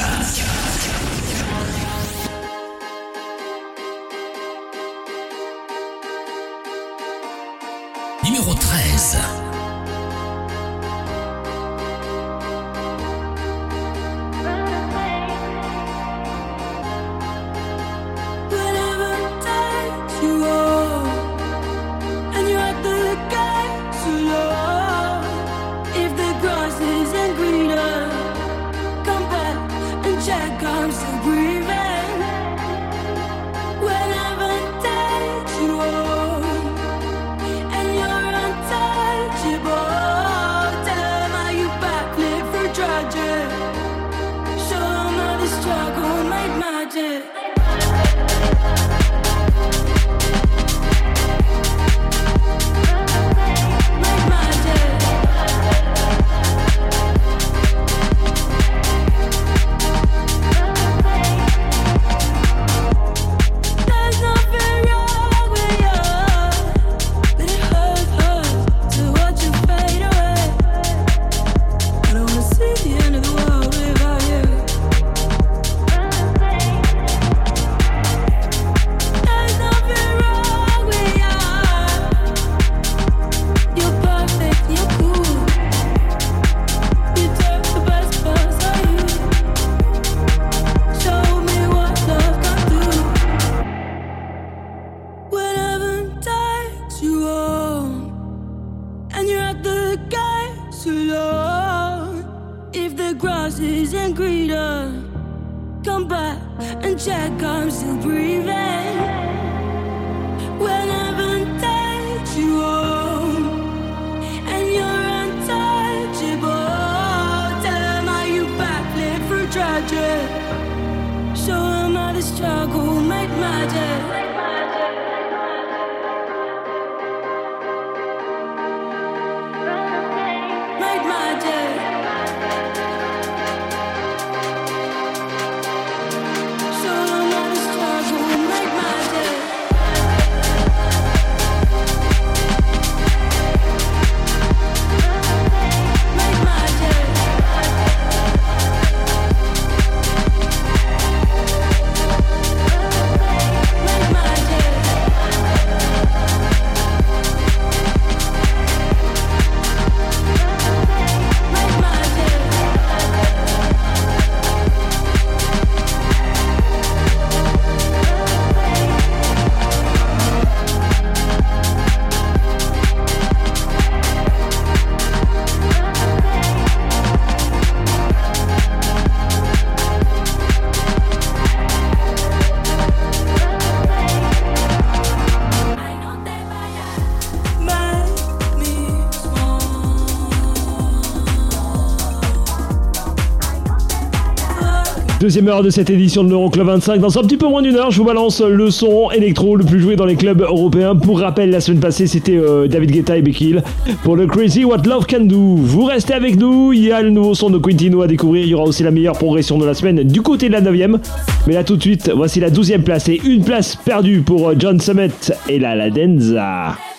Deuxième 195.32 195.47
heure 195.47 195.63
de 195.63 195.69
cette 195.69 195.89
édition 195.89 196.25
de 196.25 196.29
l'Euroclub 196.29 196.67
25. 196.67 196.99
Dans 196.99 197.17
un 197.17 197.21
petit 197.21 197.38
peu 197.38 197.47
moins 197.47 197.61
d'une 197.61 197.77
heure, 197.77 197.89
je 197.89 197.97
vous 197.99 198.03
balance 198.03 198.41
le 198.41 198.69
son 198.69 199.11
électro 199.11 199.55
le 199.55 199.63
plus 199.63 199.79
joué 199.79 199.95
dans 199.95 200.03
les 200.03 200.17
clubs 200.17 200.41
européens. 200.41 200.93
Pour 200.93 201.21
rappel, 201.21 201.51
la 201.51 201.61
semaine 201.61 201.79
passée, 201.79 202.05
c'était 202.05 202.36
euh, 202.36 202.67
David 202.67 202.91
Guetta 202.91 203.15
et 203.15 203.21
Becky 203.21 203.55
pour 204.03 204.17
le 204.17 204.27
Crazy 204.27 204.65
What 204.65 204.79
Love 204.79 205.05
Can 205.07 205.21
Do. 205.21 205.55
Vous 205.55 205.86
restez 205.86 206.15
avec 206.15 206.36
nous. 206.36 206.73
Il 206.73 206.84
y 206.84 206.91
a 206.91 207.01
le 207.01 207.11
nouveau 207.11 207.34
son 207.34 207.49
de 207.49 207.59
Quintino 207.59 208.01
à 208.01 208.07
découvrir. 208.07 208.43
Il 208.43 208.49
y 208.49 208.53
aura 208.53 208.65
aussi 208.65 208.84
la 208.84 208.91
meilleure 208.91 209.17
progression 209.17 209.57
de 209.57 209.65
la 209.65 209.73
semaine 209.73 210.03
du 210.03 210.21
côté 210.21 210.49
de 210.49 210.51
la 210.51 210.59
9 210.59 210.99
Mais 211.47 211.53
là, 211.53 211.63
tout 211.63 211.77
de 211.77 211.82
suite, 211.82 212.11
voici 212.13 212.41
la 212.41 212.49
12e 212.49 212.82
place 212.82 213.07
et 213.07 213.21
une 213.23 213.45
place 213.45 213.77
perdue 213.77 214.23
pour 214.23 214.49
euh, 214.49 214.55
John 214.59 214.82
Summit 214.82 215.32
et 215.47 215.59
la 215.59 215.75
Ladenza. 215.75 216.75
Soñando 216.75 216.90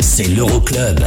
c'est 0.00 0.28
l'Euroclub. 0.28 1.00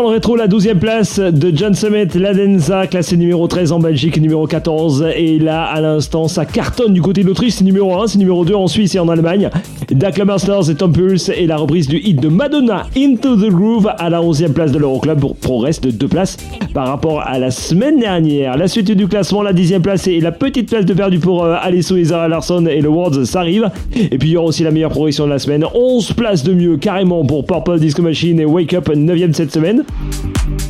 Dans 0.00 0.08
le 0.08 0.14
rétro, 0.14 0.34
la 0.34 0.48
12e 0.48 0.78
place 0.78 1.18
de 1.18 1.54
John 1.54 1.74
Summit, 1.74 2.06
la 2.14 2.32
Denza, 2.32 2.86
classé 2.86 3.18
numéro 3.18 3.46
13 3.46 3.72
en 3.72 3.80
Belgique, 3.80 4.18
numéro 4.18 4.46
14. 4.46 5.08
Et 5.14 5.38
là, 5.38 5.64
à 5.64 5.82
l'instant, 5.82 6.26
ça 6.26 6.46
cartonne 6.46 6.94
du 6.94 7.02
côté 7.02 7.20
de 7.20 7.26
l'Autriche, 7.26 7.52
c'est 7.52 7.64
numéro 7.64 8.00
1, 8.00 8.06
c'est 8.06 8.18
numéro 8.18 8.46
2 8.46 8.54
en 8.54 8.66
Suisse 8.66 8.94
et 8.94 8.98
en 8.98 9.10
Allemagne. 9.10 9.50
Dakla 9.90 10.24
Masters 10.24 10.70
et 10.70 10.76
Tom 10.76 10.92
et 11.36 11.46
la 11.46 11.56
reprise 11.56 11.88
du 11.88 11.98
hit 11.98 12.20
de 12.20 12.28
Madonna, 12.28 12.86
Into 12.96 13.34
the 13.34 13.50
Groove, 13.50 13.90
à 13.98 14.08
la 14.08 14.20
11e 14.20 14.52
place 14.52 14.70
de 14.70 14.78
l'Euroclub, 14.78 15.18
pour 15.18 15.34
progresse 15.36 15.80
de 15.80 15.90
2 15.90 16.06
places 16.06 16.36
par 16.72 16.86
rapport 16.86 17.22
à 17.22 17.38
la 17.40 17.50
semaine 17.50 17.98
dernière. 17.98 18.56
La 18.56 18.68
suite 18.68 18.92
du 18.92 19.08
classement, 19.08 19.42
la 19.42 19.52
10e 19.52 19.80
place 19.80 20.06
et 20.06 20.20
la 20.20 20.30
petite 20.30 20.68
place 20.68 20.86
de 20.86 20.94
perdu 20.94 21.18
pour 21.18 21.44
euh, 21.44 21.56
Alesso 21.60 21.96
et 21.96 22.04
Larson 22.04 22.66
et 22.66 22.80
le 22.80 22.88
Worlds, 22.88 23.24
ça 23.24 23.40
arrive. 23.40 23.68
Et 23.96 24.16
puis 24.16 24.28
il 24.28 24.32
y 24.32 24.36
aura 24.36 24.46
aussi 24.46 24.62
la 24.62 24.70
meilleure 24.70 24.90
progression 24.90 25.24
de 25.24 25.30
la 25.30 25.40
semaine, 25.40 25.64
11 25.74 26.12
places 26.12 26.44
de 26.44 26.54
mieux 26.54 26.76
carrément 26.76 27.24
pour 27.24 27.44
Purple 27.44 27.80
Disco 27.80 28.02
Machine 28.02 28.38
et 28.38 28.44
Wake 28.44 28.74
Up, 28.74 28.88
9e 28.88 29.32
cette 29.32 29.52
semaine. 29.52 29.84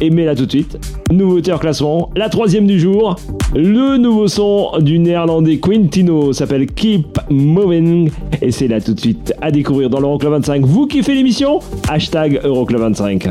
Et 0.01 0.09
mais 0.09 0.25
là 0.25 0.35
tout 0.35 0.47
de 0.47 0.51
suite, 0.51 0.79
nouveauté 1.11 1.53
en 1.53 1.59
classement, 1.59 2.11
la 2.17 2.31
troisième 2.31 2.67
du 2.67 2.81
jour, 2.81 3.17
le 3.55 3.99
nouveau 3.99 4.29
son 4.29 4.71
du 4.81 4.99
néerlandais 4.99 5.59
Quintino 5.59 6.33
s'appelle 6.33 6.67
Keep 6.67 7.19
Moving 7.29 8.11
et 8.41 8.51
c'est 8.51 8.69
là 8.69 8.81
tout 8.81 8.95
de 8.95 9.01
suite 9.01 9.10
à 9.41 9.51
découvrir 9.51 9.91
dans 9.91 10.01
l'Euroclub 10.01 10.33
25. 10.33 10.65
Vous 10.65 10.87
kiffez 10.87 11.15
l'émission 11.15 11.61
Hashtag 11.89 12.41
Euroclub 12.45 12.81
25. 12.81 13.29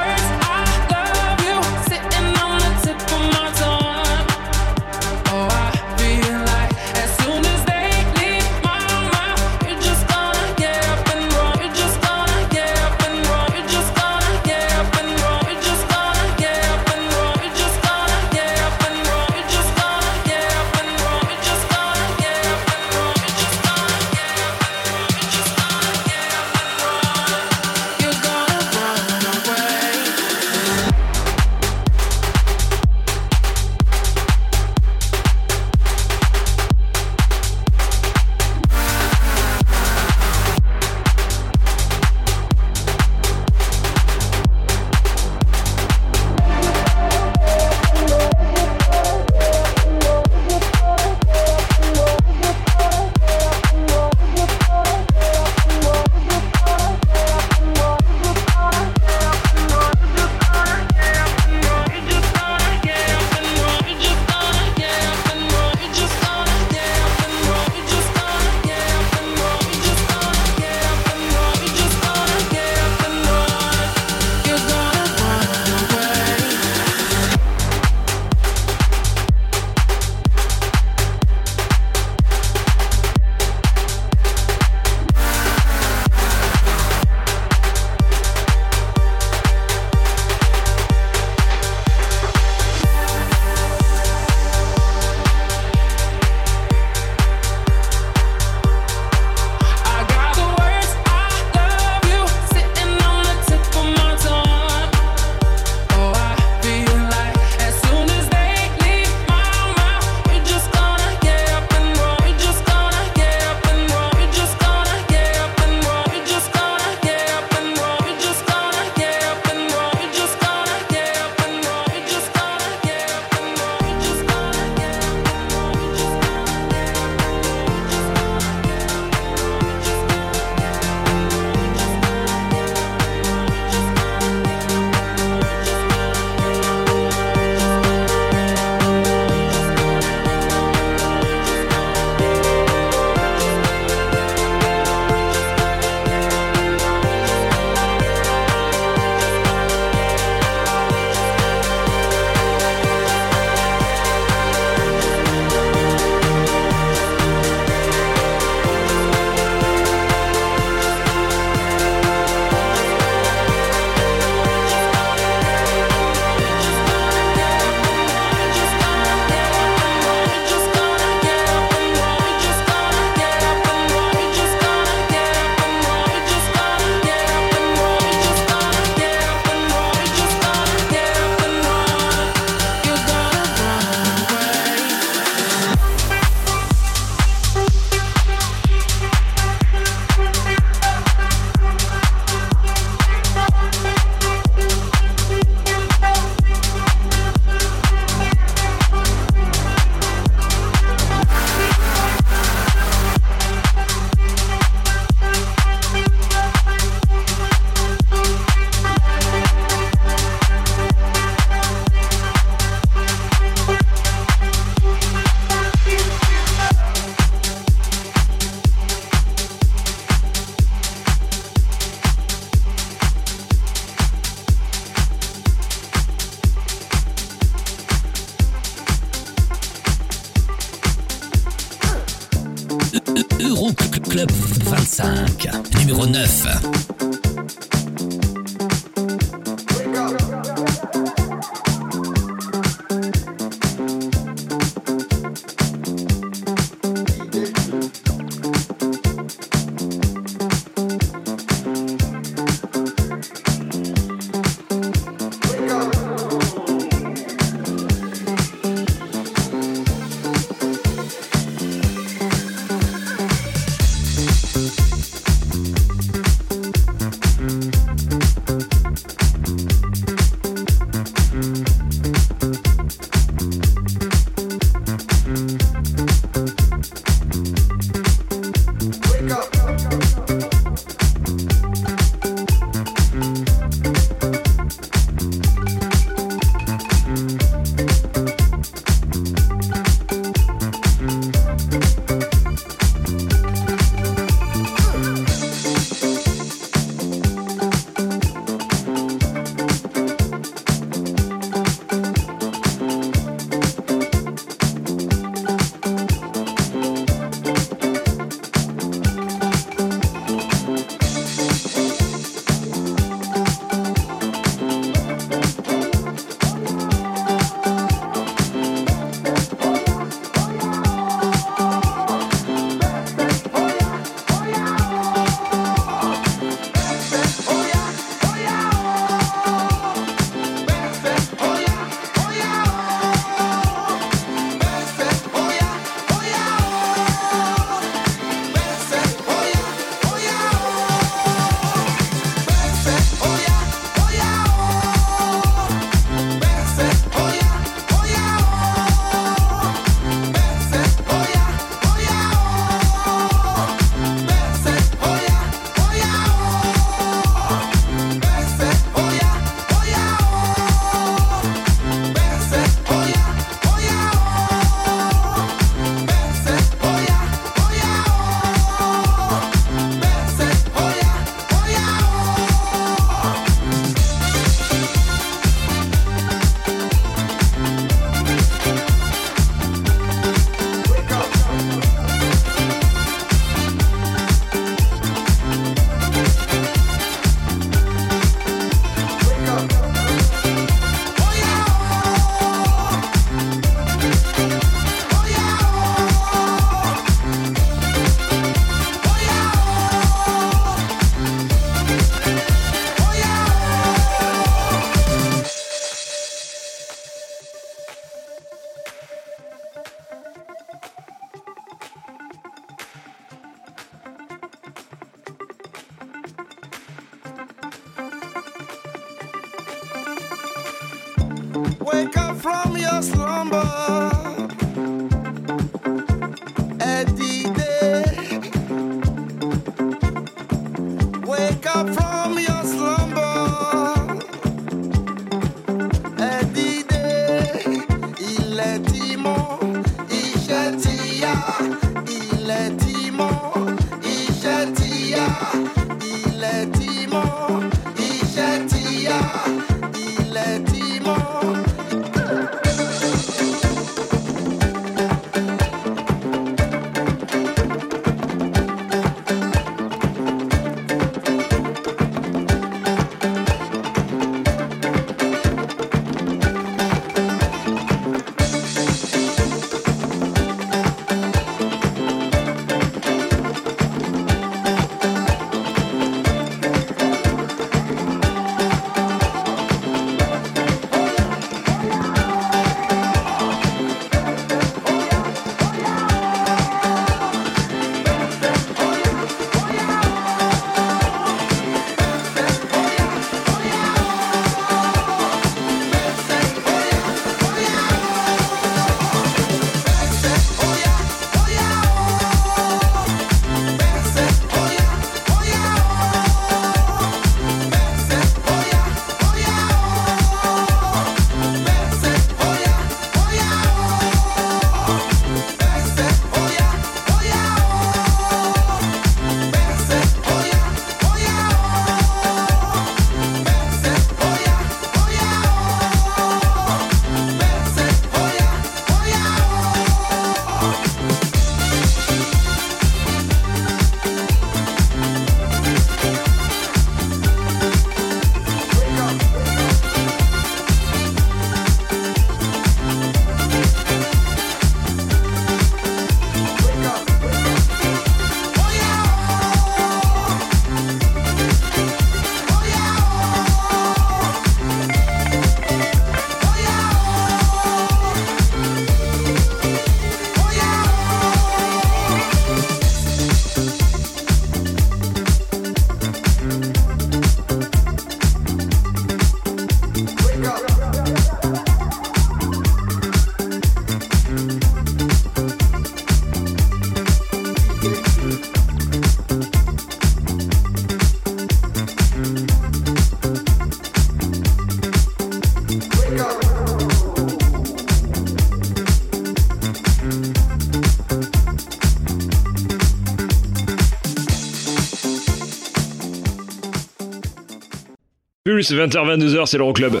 Plus 598.50 598.72
20h22h, 598.72 599.46
c'est 599.46 599.58
l'Euroclub. 599.58 600.00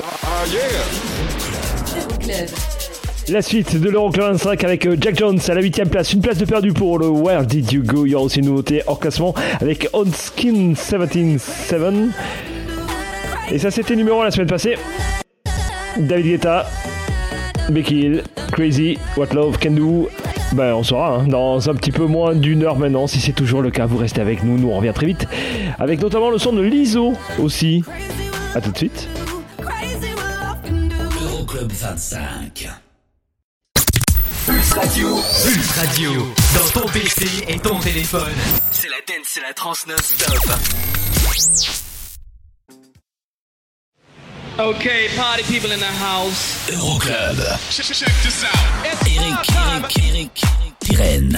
Euroclub. 1.94 2.48
La 3.28 3.42
suite 3.42 3.80
de 3.80 3.88
l'Euroclub 3.88 4.24
25 4.24 4.64
avec 4.64 4.86
euh, 4.86 4.96
Jack 5.00 5.16
Jones 5.16 5.38
à 5.46 5.54
la 5.54 5.62
8ème 5.62 5.88
place, 5.88 6.12
une 6.12 6.20
place 6.20 6.36
de 6.36 6.44
perdu 6.44 6.72
pour 6.72 6.98
le 6.98 7.06
Where 7.06 7.44
Did 7.44 7.70
You 7.70 7.84
Go? 7.84 8.06
Il 8.06 8.10
y 8.10 8.14
aura 8.16 8.24
aussi 8.24 8.40
une 8.40 8.46
nouveauté 8.46 8.82
hors 8.88 8.98
classement 8.98 9.36
avec 9.60 9.86
Onskin 9.92 10.72
17-7. 10.72 12.10
Et 13.52 13.58
ça 13.60 13.70
c'était 13.70 13.94
numéro 13.94 14.20
1 14.20 14.24
la 14.24 14.30
semaine 14.32 14.48
passée. 14.48 14.76
David 15.96 16.26
Guetta, 16.26 16.66
Becky 17.70 18.00
Hill, 18.00 18.24
Crazy, 18.50 18.98
What 19.16 19.32
Love 19.32 19.58
Can 19.62 19.70
Do. 19.70 20.08
Ben 20.54 20.74
on 20.74 20.82
saura 20.82 21.20
hein, 21.20 21.28
dans 21.28 21.70
un 21.70 21.74
petit 21.76 21.92
peu 21.92 22.06
moins 22.06 22.34
d'une 22.34 22.64
heure 22.64 22.76
maintenant. 22.76 23.06
Si 23.06 23.20
c'est 23.20 23.32
toujours 23.32 23.62
le 23.62 23.70
cas, 23.70 23.86
vous 23.86 23.98
restez 23.98 24.20
avec 24.20 24.42
nous, 24.42 24.58
nous 24.58 24.70
on 24.70 24.76
revient 24.76 24.92
très 24.92 25.06
vite. 25.06 25.28
Avec 25.78 26.02
notamment 26.02 26.30
le 26.30 26.38
son 26.38 26.52
de 26.52 26.62
Liso 26.62 27.12
aussi. 27.38 27.84
A 28.52 28.60
tout 28.60 28.72
de 28.72 28.76
suite. 28.76 29.08
Euroclub 31.22 31.70
25. 31.70 32.68
Pulse 34.44 34.72
Radio. 34.72 35.08
Pulse 35.44 35.70
Radio. 35.78 36.34
Dans 36.54 36.80
ton 36.80 36.88
PC 36.88 37.26
et 37.46 37.58
ton 37.60 37.78
téléphone. 37.78 38.34
C'est 38.72 38.88
la 38.88 38.96
dance, 39.06 39.26
c'est 39.28 39.40
la 39.40 39.52
trans 39.52 39.74
non-stop. 39.86 40.36
Okay, 44.58 45.08
party 45.16 45.44
people 45.44 45.70
in 45.72 45.78
the 45.78 45.84
house. 45.84 46.68
Euroclub. 46.72 47.38
Check, 47.70 47.86
check 47.86 48.12
this 48.22 48.44
out. 48.44 48.50
Eric, 48.84 49.16
Eric, 49.16 49.98
Eric, 50.08 50.44
Pirenne. 50.80 51.36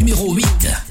Numéro 0.00 0.34
8. 0.34 0.87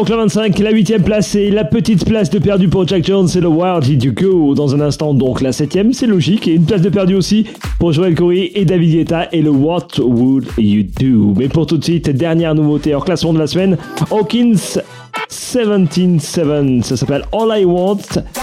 Donc 0.00 0.06
club 0.06 0.20
25, 0.20 0.58
la 0.60 0.72
8ème 0.72 1.02
place 1.02 1.34
et 1.34 1.50
la 1.50 1.62
petite 1.62 2.06
place 2.06 2.30
de 2.30 2.38
perdu 2.38 2.68
pour 2.68 2.88
Jack 2.88 3.04
Jones, 3.04 3.28
c'est 3.28 3.42
le 3.42 3.48
Wild 3.48 3.98
du 3.98 4.12
Go. 4.12 4.54
Dans 4.54 4.74
un 4.74 4.80
instant, 4.80 5.12
donc 5.12 5.42
la 5.42 5.50
7ème, 5.50 5.92
c'est 5.92 6.06
logique. 6.06 6.48
Et 6.48 6.54
une 6.54 6.64
place 6.64 6.80
de 6.80 6.88
perdu 6.88 7.14
aussi 7.14 7.44
pour 7.78 7.92
Joel 7.92 8.14
Corey 8.14 8.50
et 8.54 8.64
David 8.64 8.92
Guetta 8.94 9.28
et 9.30 9.42
le 9.42 9.50
What 9.50 9.88
Would 9.98 10.46
You 10.56 10.84
Do? 10.98 11.34
Mais 11.36 11.48
pour 11.48 11.66
tout 11.66 11.76
de 11.76 11.84
suite, 11.84 12.08
dernière 12.08 12.54
nouveauté 12.54 12.94
hors 12.94 13.04
classement 13.04 13.34
de 13.34 13.40
la 13.40 13.46
semaine, 13.46 13.76
Hawkins 14.10 14.80
177, 15.28 16.82
ça 16.82 16.96
s'appelle 16.96 17.24
All 17.32 17.60
I 17.60 17.66
Want. 17.66 17.98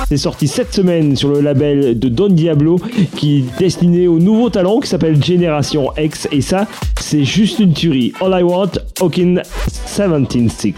C'est 0.08 0.18
sorti 0.18 0.48
cette 0.48 0.74
semaine 0.76 1.16
sur 1.16 1.30
le 1.30 1.42
label 1.42 1.98
de 1.98 2.08
Don 2.08 2.30
Diablo 2.30 2.80
qui 3.16 3.38
est 3.40 3.60
destiné 3.60 4.08
au 4.08 4.20
nouveau 4.20 4.52
talent 4.52 4.80
qui 4.80 4.90
s'appelle 4.90 5.22
Génération 5.24 5.90
X. 5.98 6.28
Et 6.32 6.42
ça, 6.42 6.68
c'est 7.02 7.24
juste 7.24 7.58
une 7.58 7.74
tuerie. 7.74 8.14
All 8.22 8.40
I 8.40 8.44
Want, 8.44 8.74
Hawkins 9.02 9.42
176. 9.88 10.74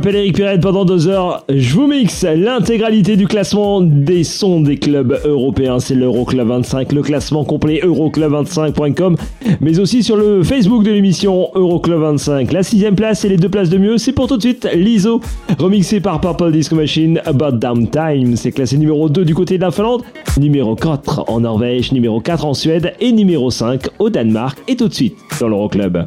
m'appelle 0.00 0.16
Eric 0.16 0.36
Pirette. 0.36 0.62
Pendant 0.62 0.86
deux 0.86 1.08
heures, 1.08 1.44
je 1.50 1.74
vous 1.74 1.86
mixe 1.86 2.22
l'intégralité 2.22 3.16
du 3.16 3.26
classement 3.26 3.82
des 3.82 4.24
sons 4.24 4.62
des 4.62 4.78
clubs 4.78 5.20
européens. 5.26 5.78
C'est 5.78 5.94
l'Euroclub 5.94 6.48
25, 6.48 6.92
le 6.92 7.02
classement 7.02 7.44
complet 7.44 7.82
euroclub25.com, 7.84 9.16
mais 9.60 9.78
aussi 9.78 10.02
sur 10.02 10.16
le 10.16 10.42
Facebook 10.42 10.84
de 10.84 10.90
l'émission 10.90 11.50
Euroclub 11.54 12.00
25. 12.00 12.50
La 12.50 12.62
sixième 12.62 12.94
place 12.94 13.26
et 13.26 13.28
les 13.28 13.36
deux 13.36 13.50
places 13.50 13.68
de 13.68 13.76
mieux, 13.76 13.98
c'est 13.98 14.12
pour 14.12 14.26
tout 14.26 14.38
de 14.38 14.42
suite 14.42 14.66
l'ISO, 14.74 15.20
remixé 15.58 16.00
par 16.00 16.18
Purple 16.22 16.50
Disco 16.50 16.76
Machine, 16.76 17.20
About 17.26 17.58
Damn 17.58 17.86
Time. 17.90 18.36
C'est 18.36 18.52
classé 18.52 18.78
numéro 18.78 19.10
2 19.10 19.26
du 19.26 19.34
côté 19.34 19.58
de 19.58 19.62
la 19.62 19.70
Finlande, 19.70 20.00
numéro 20.38 20.76
4 20.76 21.24
en 21.28 21.40
Norvège, 21.40 21.92
numéro 21.92 22.20
4 22.20 22.46
en 22.46 22.54
Suède 22.54 22.94
et 23.00 23.12
numéro 23.12 23.50
5 23.50 23.88
au 23.98 24.08
Danemark. 24.08 24.60
Et 24.66 24.76
tout 24.76 24.88
de 24.88 24.94
suite 24.94 25.18
dans 25.38 25.48
l'Euroclub. 25.48 25.98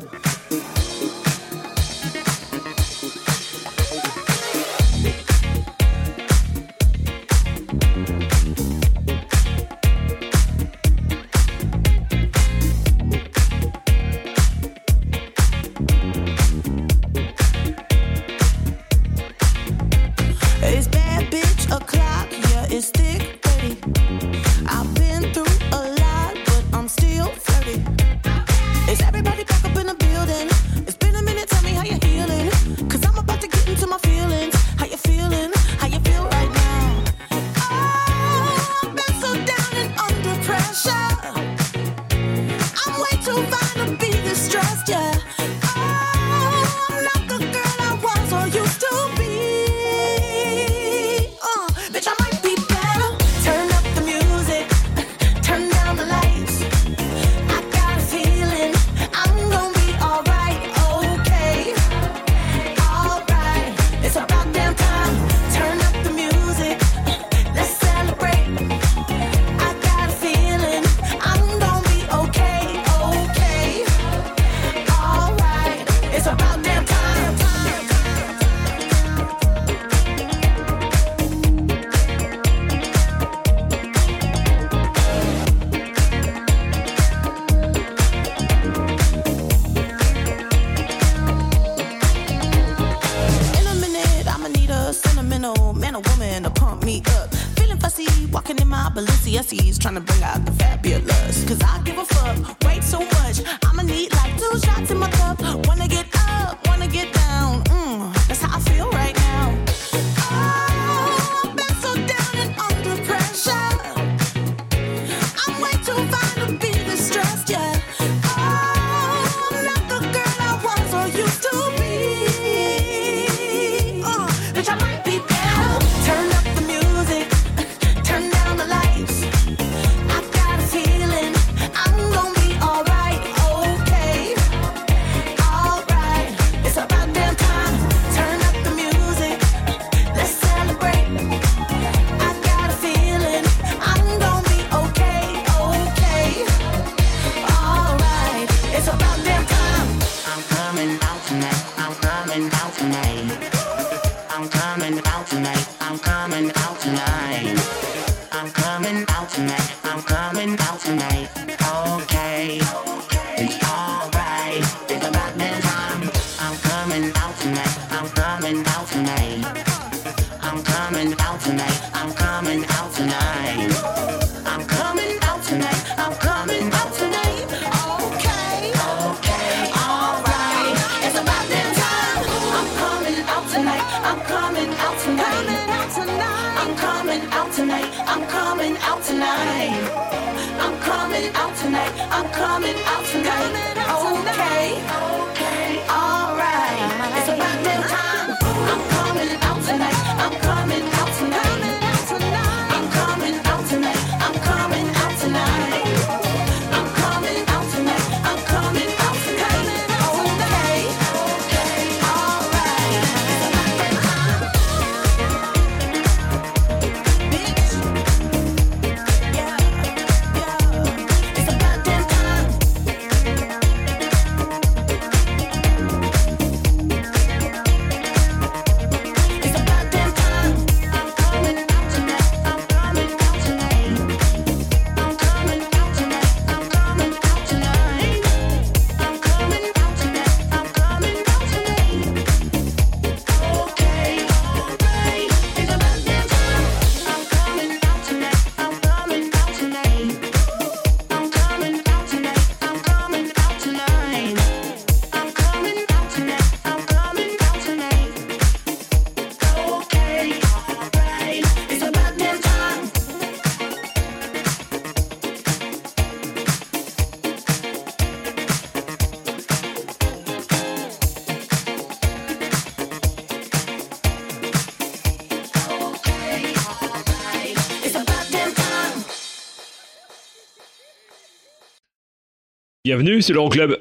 Bienvenue, 282.96 283.24
c'est 283.24 283.34
l'Euroclub. 283.34 283.76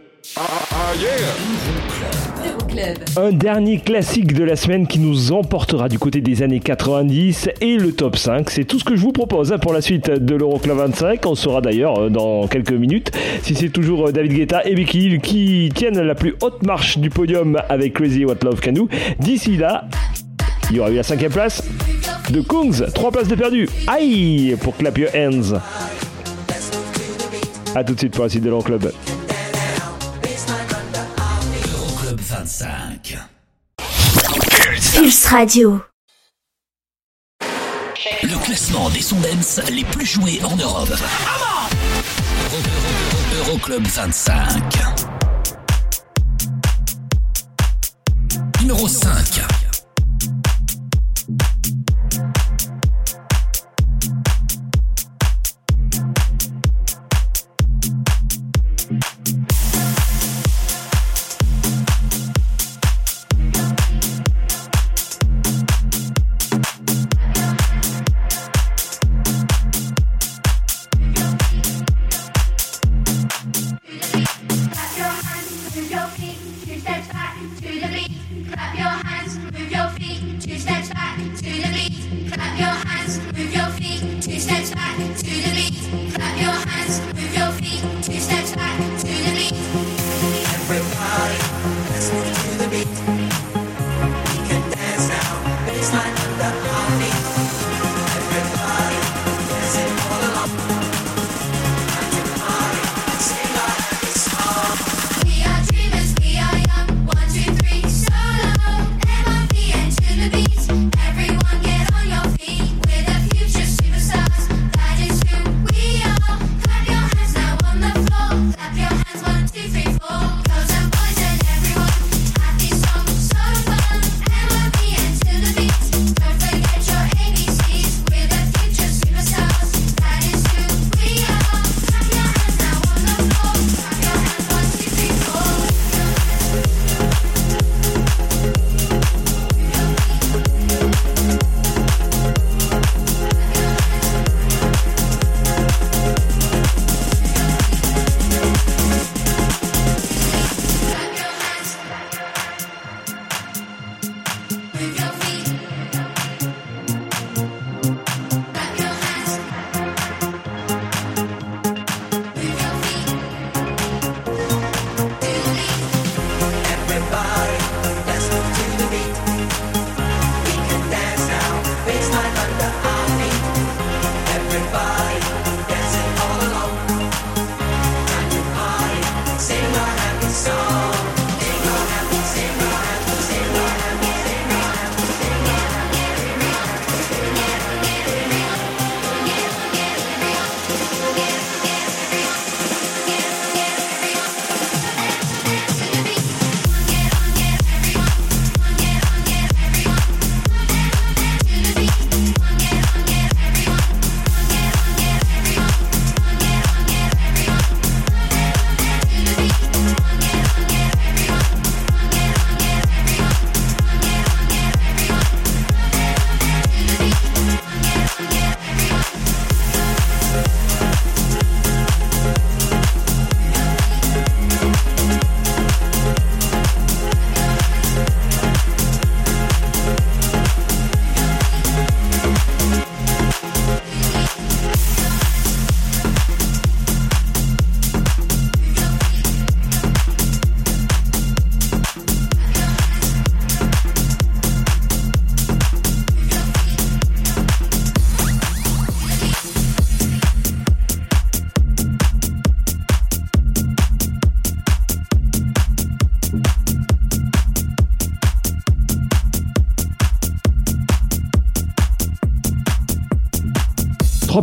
Euroclub. 2.47 2.99
Un 3.19 3.33
dernier 3.33 3.79
classique 3.79 4.33
de 4.33 4.43
la 4.43 4.57
semaine 4.57 4.87
qui 4.87 5.01
nous 5.01 5.33
emportera 5.33 5.91
du 5.91 5.99
côté 5.99 6.23
des 6.23 6.43
années 6.43 6.61
90 6.61 7.51
et 7.61 7.77
le 7.77 7.93
top 7.93 8.17
5. 8.17 8.49
C'est 8.49 8.65
tout 8.65 8.79
ce 8.79 8.85
que 8.85 8.97
je 8.97 9.03
vous 9.03 9.13
propose 9.13 9.53
hein, 9.53 9.59
pour 9.59 9.75
la 9.75 9.83
suite 9.83 10.09
de 10.09 10.35
l'Euroclub 10.35 10.79
25. 10.79 11.27
On 11.27 11.35
saura 11.35 11.61
d'ailleurs 11.61 11.99
euh, 11.99 12.09
dans 12.09 12.49
quelques 12.49 12.73
minutes 12.73 13.11
si 13.43 13.55
c'est 13.55 13.69
toujours 13.69 14.09
euh, 14.09 14.13
David 14.13 14.33
Guetta 14.33 14.65
et 14.65 14.75
Becky 14.75 15.01
Hill 15.01 15.21
qui 15.21 15.69
tiennent 15.75 16.01
la 16.01 16.15
plus 16.15 16.35
haute 16.41 16.63
marche 16.63 16.97
du 16.97 17.11
podium 17.11 17.61
avec 17.69 17.93
Crazy 17.93 18.25
What 18.25 18.37
Love 18.43 18.63
Can 18.63 18.73
Do. 18.73 18.89
D'ici 19.19 19.59
là, 19.59 19.89
il 20.71 20.77
y 20.77 20.81
aura 20.81 20.91
eu 20.91 20.97
la 20.97 21.03
cinquième 21.03 21.33
place 21.33 21.63
de 22.31 22.41
Kungs. 22.41 22.91
Trois 22.95 23.11
places 23.11 23.29
de 23.29 23.35
perdu. 23.35 23.69
Aïe 23.89 24.57
pour 24.63 24.75
Clap 24.75 24.97
Your 24.97 25.11
Hands. 25.15 25.59
A 27.75 27.85
tout 27.85 27.95
de 27.95 27.99
suite 27.99 28.13
pour 28.15 28.25
la 28.25 28.31
suite 28.31 28.43
de 28.43 28.49
l'Euroclub. 28.51 28.85
Euroclub 31.75 32.21
25. 32.21 33.19
Pulse 34.95 35.27
Radio. 35.27 35.81
Le 38.23 38.45
classement 38.45 38.91
des 38.91 39.01
sons 39.01 39.17
les 39.71 39.85
plus 39.85 40.07
joués 40.07 40.41
en 40.45 40.57
Europe. 40.57 40.91
Euro- 40.91 42.63
Euro- 43.45 43.51
Euroclub 43.51 43.87
25. 43.87 44.63
Numéro 48.61 48.87
5. 48.89 49.43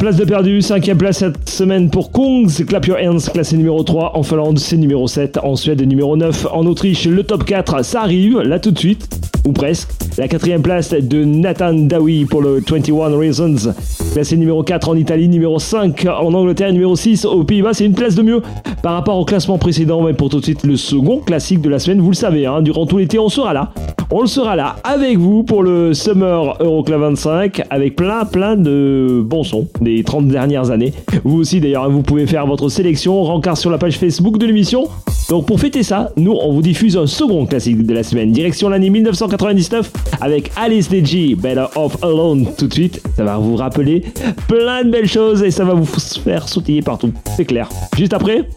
Places 0.09 0.21
de 0.21 0.25
perdu, 0.25 0.61
cinquième 0.63 0.97
place 0.97 1.19
cette 1.19 1.47
semaine 1.47 1.91
pour 1.91 2.11
Kungs, 2.11 2.65
Clap 2.65 2.87
Your 2.87 2.97
Hands, 2.99 3.19
classé 3.31 3.55
numéro 3.55 3.83
3 3.83 4.17
en 4.17 4.23
Finlande, 4.23 4.57
c'est 4.57 4.75
numéro 4.75 5.07
7 5.07 5.37
en 5.43 5.55
Suède, 5.55 5.85
numéro 5.87 6.17
9 6.17 6.47
en 6.51 6.65
Autriche, 6.65 7.05
le 7.05 7.21
top 7.21 7.43
4, 7.45 7.85
ça 7.85 8.01
arrive, 8.01 8.39
là 8.39 8.57
tout 8.57 8.71
de 8.71 8.79
suite, 8.79 9.07
ou 9.45 9.51
presque. 9.51 9.89
La 10.17 10.27
quatrième 10.27 10.63
place 10.63 10.95
de 10.95 11.23
Nathan 11.23 11.73
Dawi 11.73 12.25
pour 12.25 12.41
le 12.41 12.59
21 12.67 13.15
Reasons, 13.15 13.71
classé 14.13 14.35
numéro 14.35 14.63
4 14.63 14.89
en 14.89 14.95
Italie, 14.95 15.29
numéro 15.29 15.59
5 15.59 16.07
en 16.07 16.33
Angleterre, 16.33 16.73
numéro 16.73 16.95
6 16.95 17.25
aux 17.25 17.43
Pays-Bas, 17.43 17.75
c'est 17.75 17.85
une 17.85 17.93
place 17.93 18.15
de 18.15 18.23
mieux 18.23 18.41
par 18.81 18.93
rapport 18.93 19.19
au 19.19 19.25
classement 19.25 19.59
précédent, 19.59 20.01
mais 20.01 20.13
pour 20.13 20.29
tout 20.29 20.39
de 20.39 20.45
suite 20.45 20.63
le 20.63 20.75
second 20.75 21.19
classique 21.19 21.61
de 21.61 21.69
la 21.69 21.77
semaine, 21.77 22.01
vous 22.01 22.09
le 22.09 22.15
savez, 22.15 22.47
hein, 22.47 22.63
durant 22.63 22.87
tout 22.87 22.97
l'été 22.97 23.19
on 23.19 23.29
sera 23.29 23.53
là. 23.53 23.73
On 24.11 24.25
sera 24.25 24.55
là 24.55 24.77
avec 24.83 25.19
vous 25.19 25.43
pour 25.43 25.61
le 25.61 25.93
Summer 25.93 26.57
Euroclub 26.59 26.99
25 26.99 27.61
avec 27.69 27.95
plein 27.95 28.25
plein 28.25 28.55
de 28.55 29.21
bons 29.23 29.43
sons 29.43 29.67
des 29.81 30.03
30 30.03 30.27
dernières 30.27 30.71
années. 30.71 30.93
Vous 31.23 31.37
aussi 31.37 31.59
d'ailleurs, 31.59 31.91
vous 31.91 32.01
pouvez 32.01 32.25
faire 32.25 32.47
votre 32.47 32.69
sélection, 32.69 33.21
rencard 33.21 33.55
sur 33.55 33.69
la 33.69 33.77
page 33.77 33.99
Facebook 33.99 34.39
de 34.39 34.47
l'émission. 34.47 34.87
Donc 35.29 35.45
pour 35.45 35.59
fêter 35.59 35.83
ça, 35.83 36.09
nous 36.17 36.31
on 36.31 36.51
vous 36.53 36.63
diffuse 36.63 36.97
un 36.97 37.05
second 37.05 37.45
classique 37.45 37.85
de 37.85 37.93
la 37.93 38.01
semaine, 38.01 38.31
direction 38.31 38.69
l'année 38.69 38.89
1999 38.89 39.91
avec 40.21 40.51
Alice 40.55 40.89
Deji, 40.89 41.35
Better 41.35 41.67
Off 41.75 42.03
Alone 42.03 42.47
tout 42.57 42.65
de 42.65 42.73
suite. 42.73 43.03
Ça 43.15 43.23
va 43.23 43.37
vous 43.37 43.57
rappeler 43.57 44.01
plein 44.47 44.83
de 44.85 44.89
belles 44.89 45.07
choses 45.07 45.43
et 45.43 45.51
ça 45.51 45.63
va 45.65 45.75
vous 45.75 45.85
faire 45.85 46.47
sautiller 46.49 46.81
partout, 46.81 47.11
c'est 47.37 47.45
clair. 47.45 47.69
Juste 47.95 48.13
après, 48.13 48.49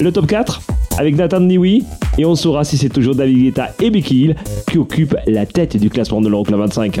le 0.00 0.10
top 0.10 0.26
4 0.26 0.62
avec 0.98 1.16
Nathan 1.16 1.40
Niwi 1.40 1.84
et 2.18 2.24
on 2.24 2.34
saura 2.34 2.64
si 2.64 2.76
c'est 2.76 2.88
toujours 2.88 3.14
David 3.14 3.42
Guetta 3.42 3.70
et 3.80 3.90
Becky 3.90 4.24
Hill 4.24 4.36
qui 4.70 4.78
occupent 4.78 5.16
la 5.26 5.46
tête 5.46 5.76
du 5.76 5.90
classement 5.90 6.20
de 6.20 6.28
l'Euroclub 6.28 6.58
25. 6.58 7.00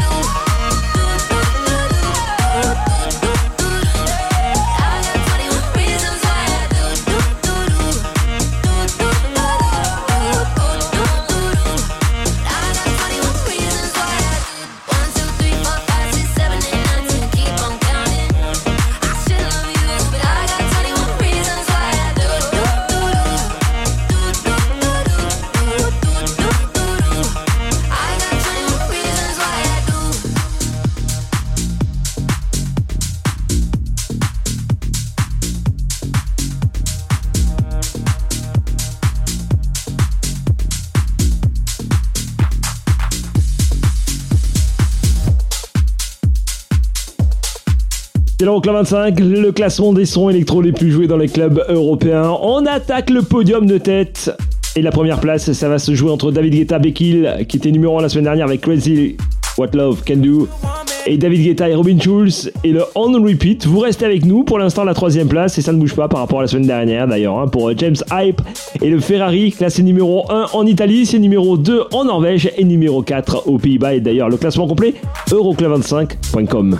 C'est 48.41 48.45
l'Euroclub 48.45 48.73
25, 48.73 49.19
le 49.19 49.51
classement 49.51 49.93
des 49.93 50.07
sons 50.07 50.31
électro 50.31 50.63
les 50.63 50.71
plus 50.71 50.89
joués 50.89 51.05
dans 51.05 51.17
les 51.17 51.27
clubs 51.27 51.63
européens. 51.69 52.31
On 52.41 52.65
attaque 52.65 53.11
le 53.11 53.21
podium 53.21 53.67
de 53.67 53.77
tête. 53.77 54.31
Et 54.75 54.81
la 54.81 54.89
première 54.89 55.19
place, 55.19 55.51
ça 55.51 55.69
va 55.69 55.77
se 55.77 55.93
jouer 55.93 56.09
entre 56.09 56.31
David 56.31 56.55
Guetta, 56.55 56.79
Bekil, 56.79 57.45
qui 57.47 57.57
était 57.57 57.69
numéro 57.69 57.99
1 57.99 58.01
la 58.01 58.09
semaine 58.09 58.23
dernière 58.23 58.47
avec 58.47 58.61
Crazy 58.61 59.15
What 59.59 59.67
Love 59.73 60.01
Can 60.07 60.15
Do. 60.15 60.47
Et 61.05 61.17
David 61.17 61.43
Guetta 61.43 61.69
et 61.69 61.75
Robin 61.75 61.99
Schulz 61.99 62.51
et 62.63 62.71
le 62.71 62.81
On 62.95 63.11
Repeat. 63.11 63.67
Vous 63.67 63.77
restez 63.77 64.05
avec 64.05 64.25
nous 64.25 64.43
pour 64.43 64.57
l'instant 64.57 64.85
la 64.85 64.95
troisième 64.95 65.27
place 65.27 65.59
et 65.59 65.61
ça 65.61 65.71
ne 65.71 65.77
bouge 65.77 65.93
pas 65.93 66.07
par 66.07 66.21
rapport 66.21 66.39
à 66.39 66.41
la 66.41 66.47
semaine 66.47 66.65
dernière 66.65 67.07
d'ailleurs 67.07 67.37
hein, 67.37 67.47
pour 67.47 67.71
James 67.77 67.95
Hype 68.11 68.41
et 68.81 68.89
le 68.89 68.99
Ferrari 68.99 69.51
classé 69.51 69.83
numéro 69.83 70.25
1 70.31 70.47
en 70.53 70.65
Italie, 70.65 71.05
c'est 71.05 71.19
numéro 71.19 71.57
2 71.57 71.83
en 71.93 72.05
Norvège 72.05 72.49
et 72.57 72.63
numéro 72.63 73.03
4 73.03 73.47
aux 73.47 73.59
Pays-Bas. 73.59 73.93
Et 73.93 73.99
d'ailleurs 73.99 74.29
le 74.29 74.37
classement 74.37 74.67
complet 74.67 74.95
euroclub25.com. 75.29 76.79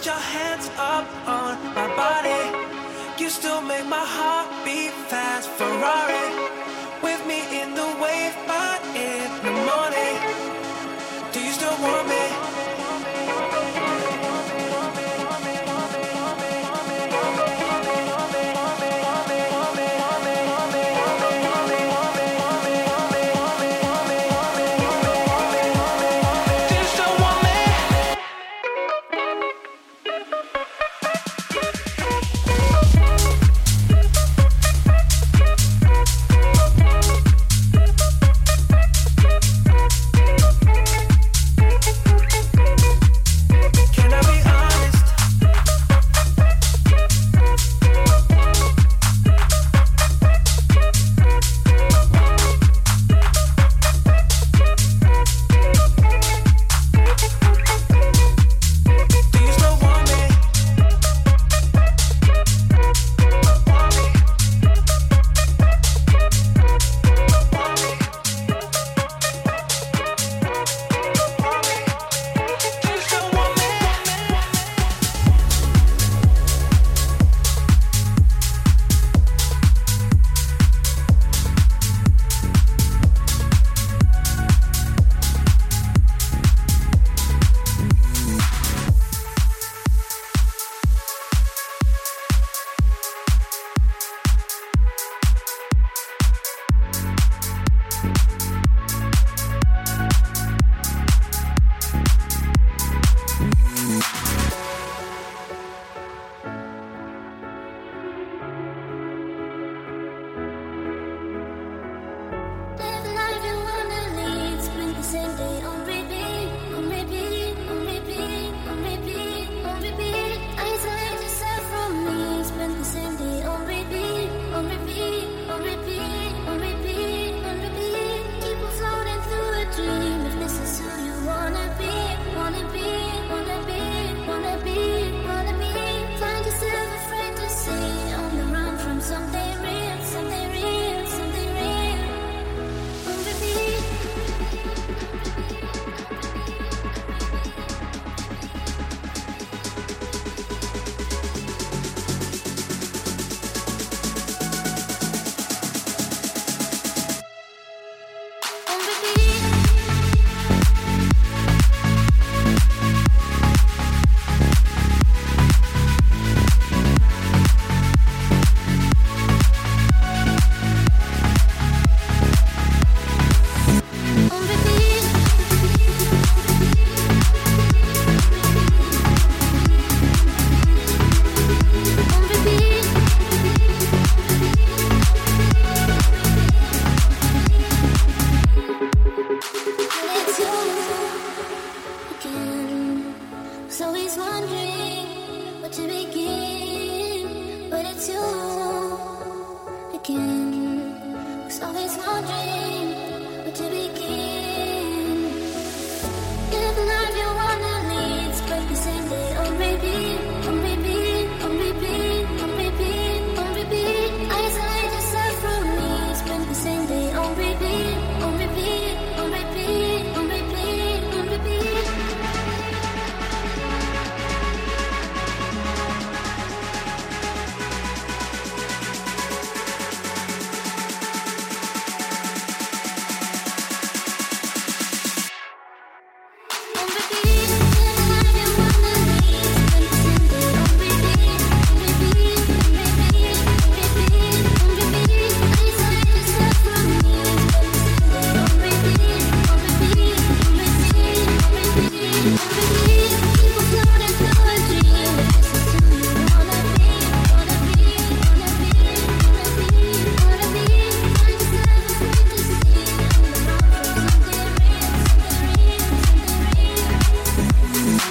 Put 0.00 0.06
your 0.06 0.14
hands 0.14 0.70
up 0.78 1.06
on 1.28 1.62
my 1.74 1.86
body. 1.94 3.22
You 3.22 3.28
still 3.28 3.60
make 3.60 3.84
my 3.84 4.02
heart 4.02 4.48
beat 4.64 4.92
fast, 5.10 5.50
Ferrari. 5.50 6.49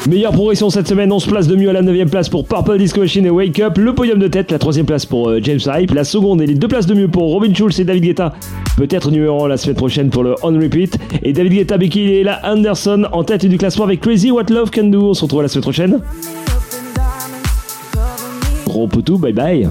Meilleure 0.09 0.31
progression 0.31 0.71
cette 0.71 0.87
semaine, 0.87 1.11
11 1.11 1.27
places 1.27 1.47
de 1.47 1.55
mieux 1.55 1.69
à 1.69 1.73
la 1.73 1.83
9ème 1.83 2.09
place 2.09 2.29
pour 2.29 2.43
Purple 2.43 2.79
Disco 2.79 3.01
Machine 3.01 3.27
et 3.27 3.29
Wake 3.29 3.59
Up. 3.59 3.77
Le 3.77 3.93
podium 3.93 4.17
de 4.17 4.27
tête, 4.27 4.49
la 4.49 4.57
3 4.57 4.83
place 4.83 5.05
pour 5.05 5.29
euh, 5.29 5.39
James 5.43 5.59
Hype. 5.67 5.93
La 5.93 6.03
seconde 6.03 6.41
et 6.41 6.47
les 6.47 6.55
deux 6.55 6.67
places 6.67 6.87
de 6.87 6.95
mieux 6.95 7.07
pour 7.07 7.29
Robin 7.31 7.53
Schulz 7.53 7.79
et 7.79 7.83
David 7.83 8.05
Guetta. 8.05 8.33
Peut-être 8.75 9.11
numéro 9.11 9.45
1 9.45 9.49
la 9.49 9.57
semaine 9.57 9.75
prochaine 9.75 10.09
pour 10.09 10.23
le 10.23 10.33
On 10.41 10.51
Repeat. 10.59 10.97
Et 11.21 11.31
David 11.31 11.53
Guetta, 11.53 11.77
Becky 11.77 12.01
et 12.01 12.23
la 12.23 12.41
Anderson 12.43 13.05
en 13.11 13.23
tête 13.23 13.45
du 13.45 13.59
classement 13.59 13.83
avec 13.83 14.01
Crazy 14.01 14.31
What 14.31 14.45
Love 14.49 14.71
Can 14.71 14.85
Do. 14.85 15.11
On 15.11 15.13
se 15.13 15.21
retrouve 15.21 15.43
la 15.43 15.47
semaine 15.47 15.61
prochaine. 15.61 15.99
Gros 18.65 18.87
poutou, 18.87 19.19
bye 19.19 19.31
bye. 19.31 19.69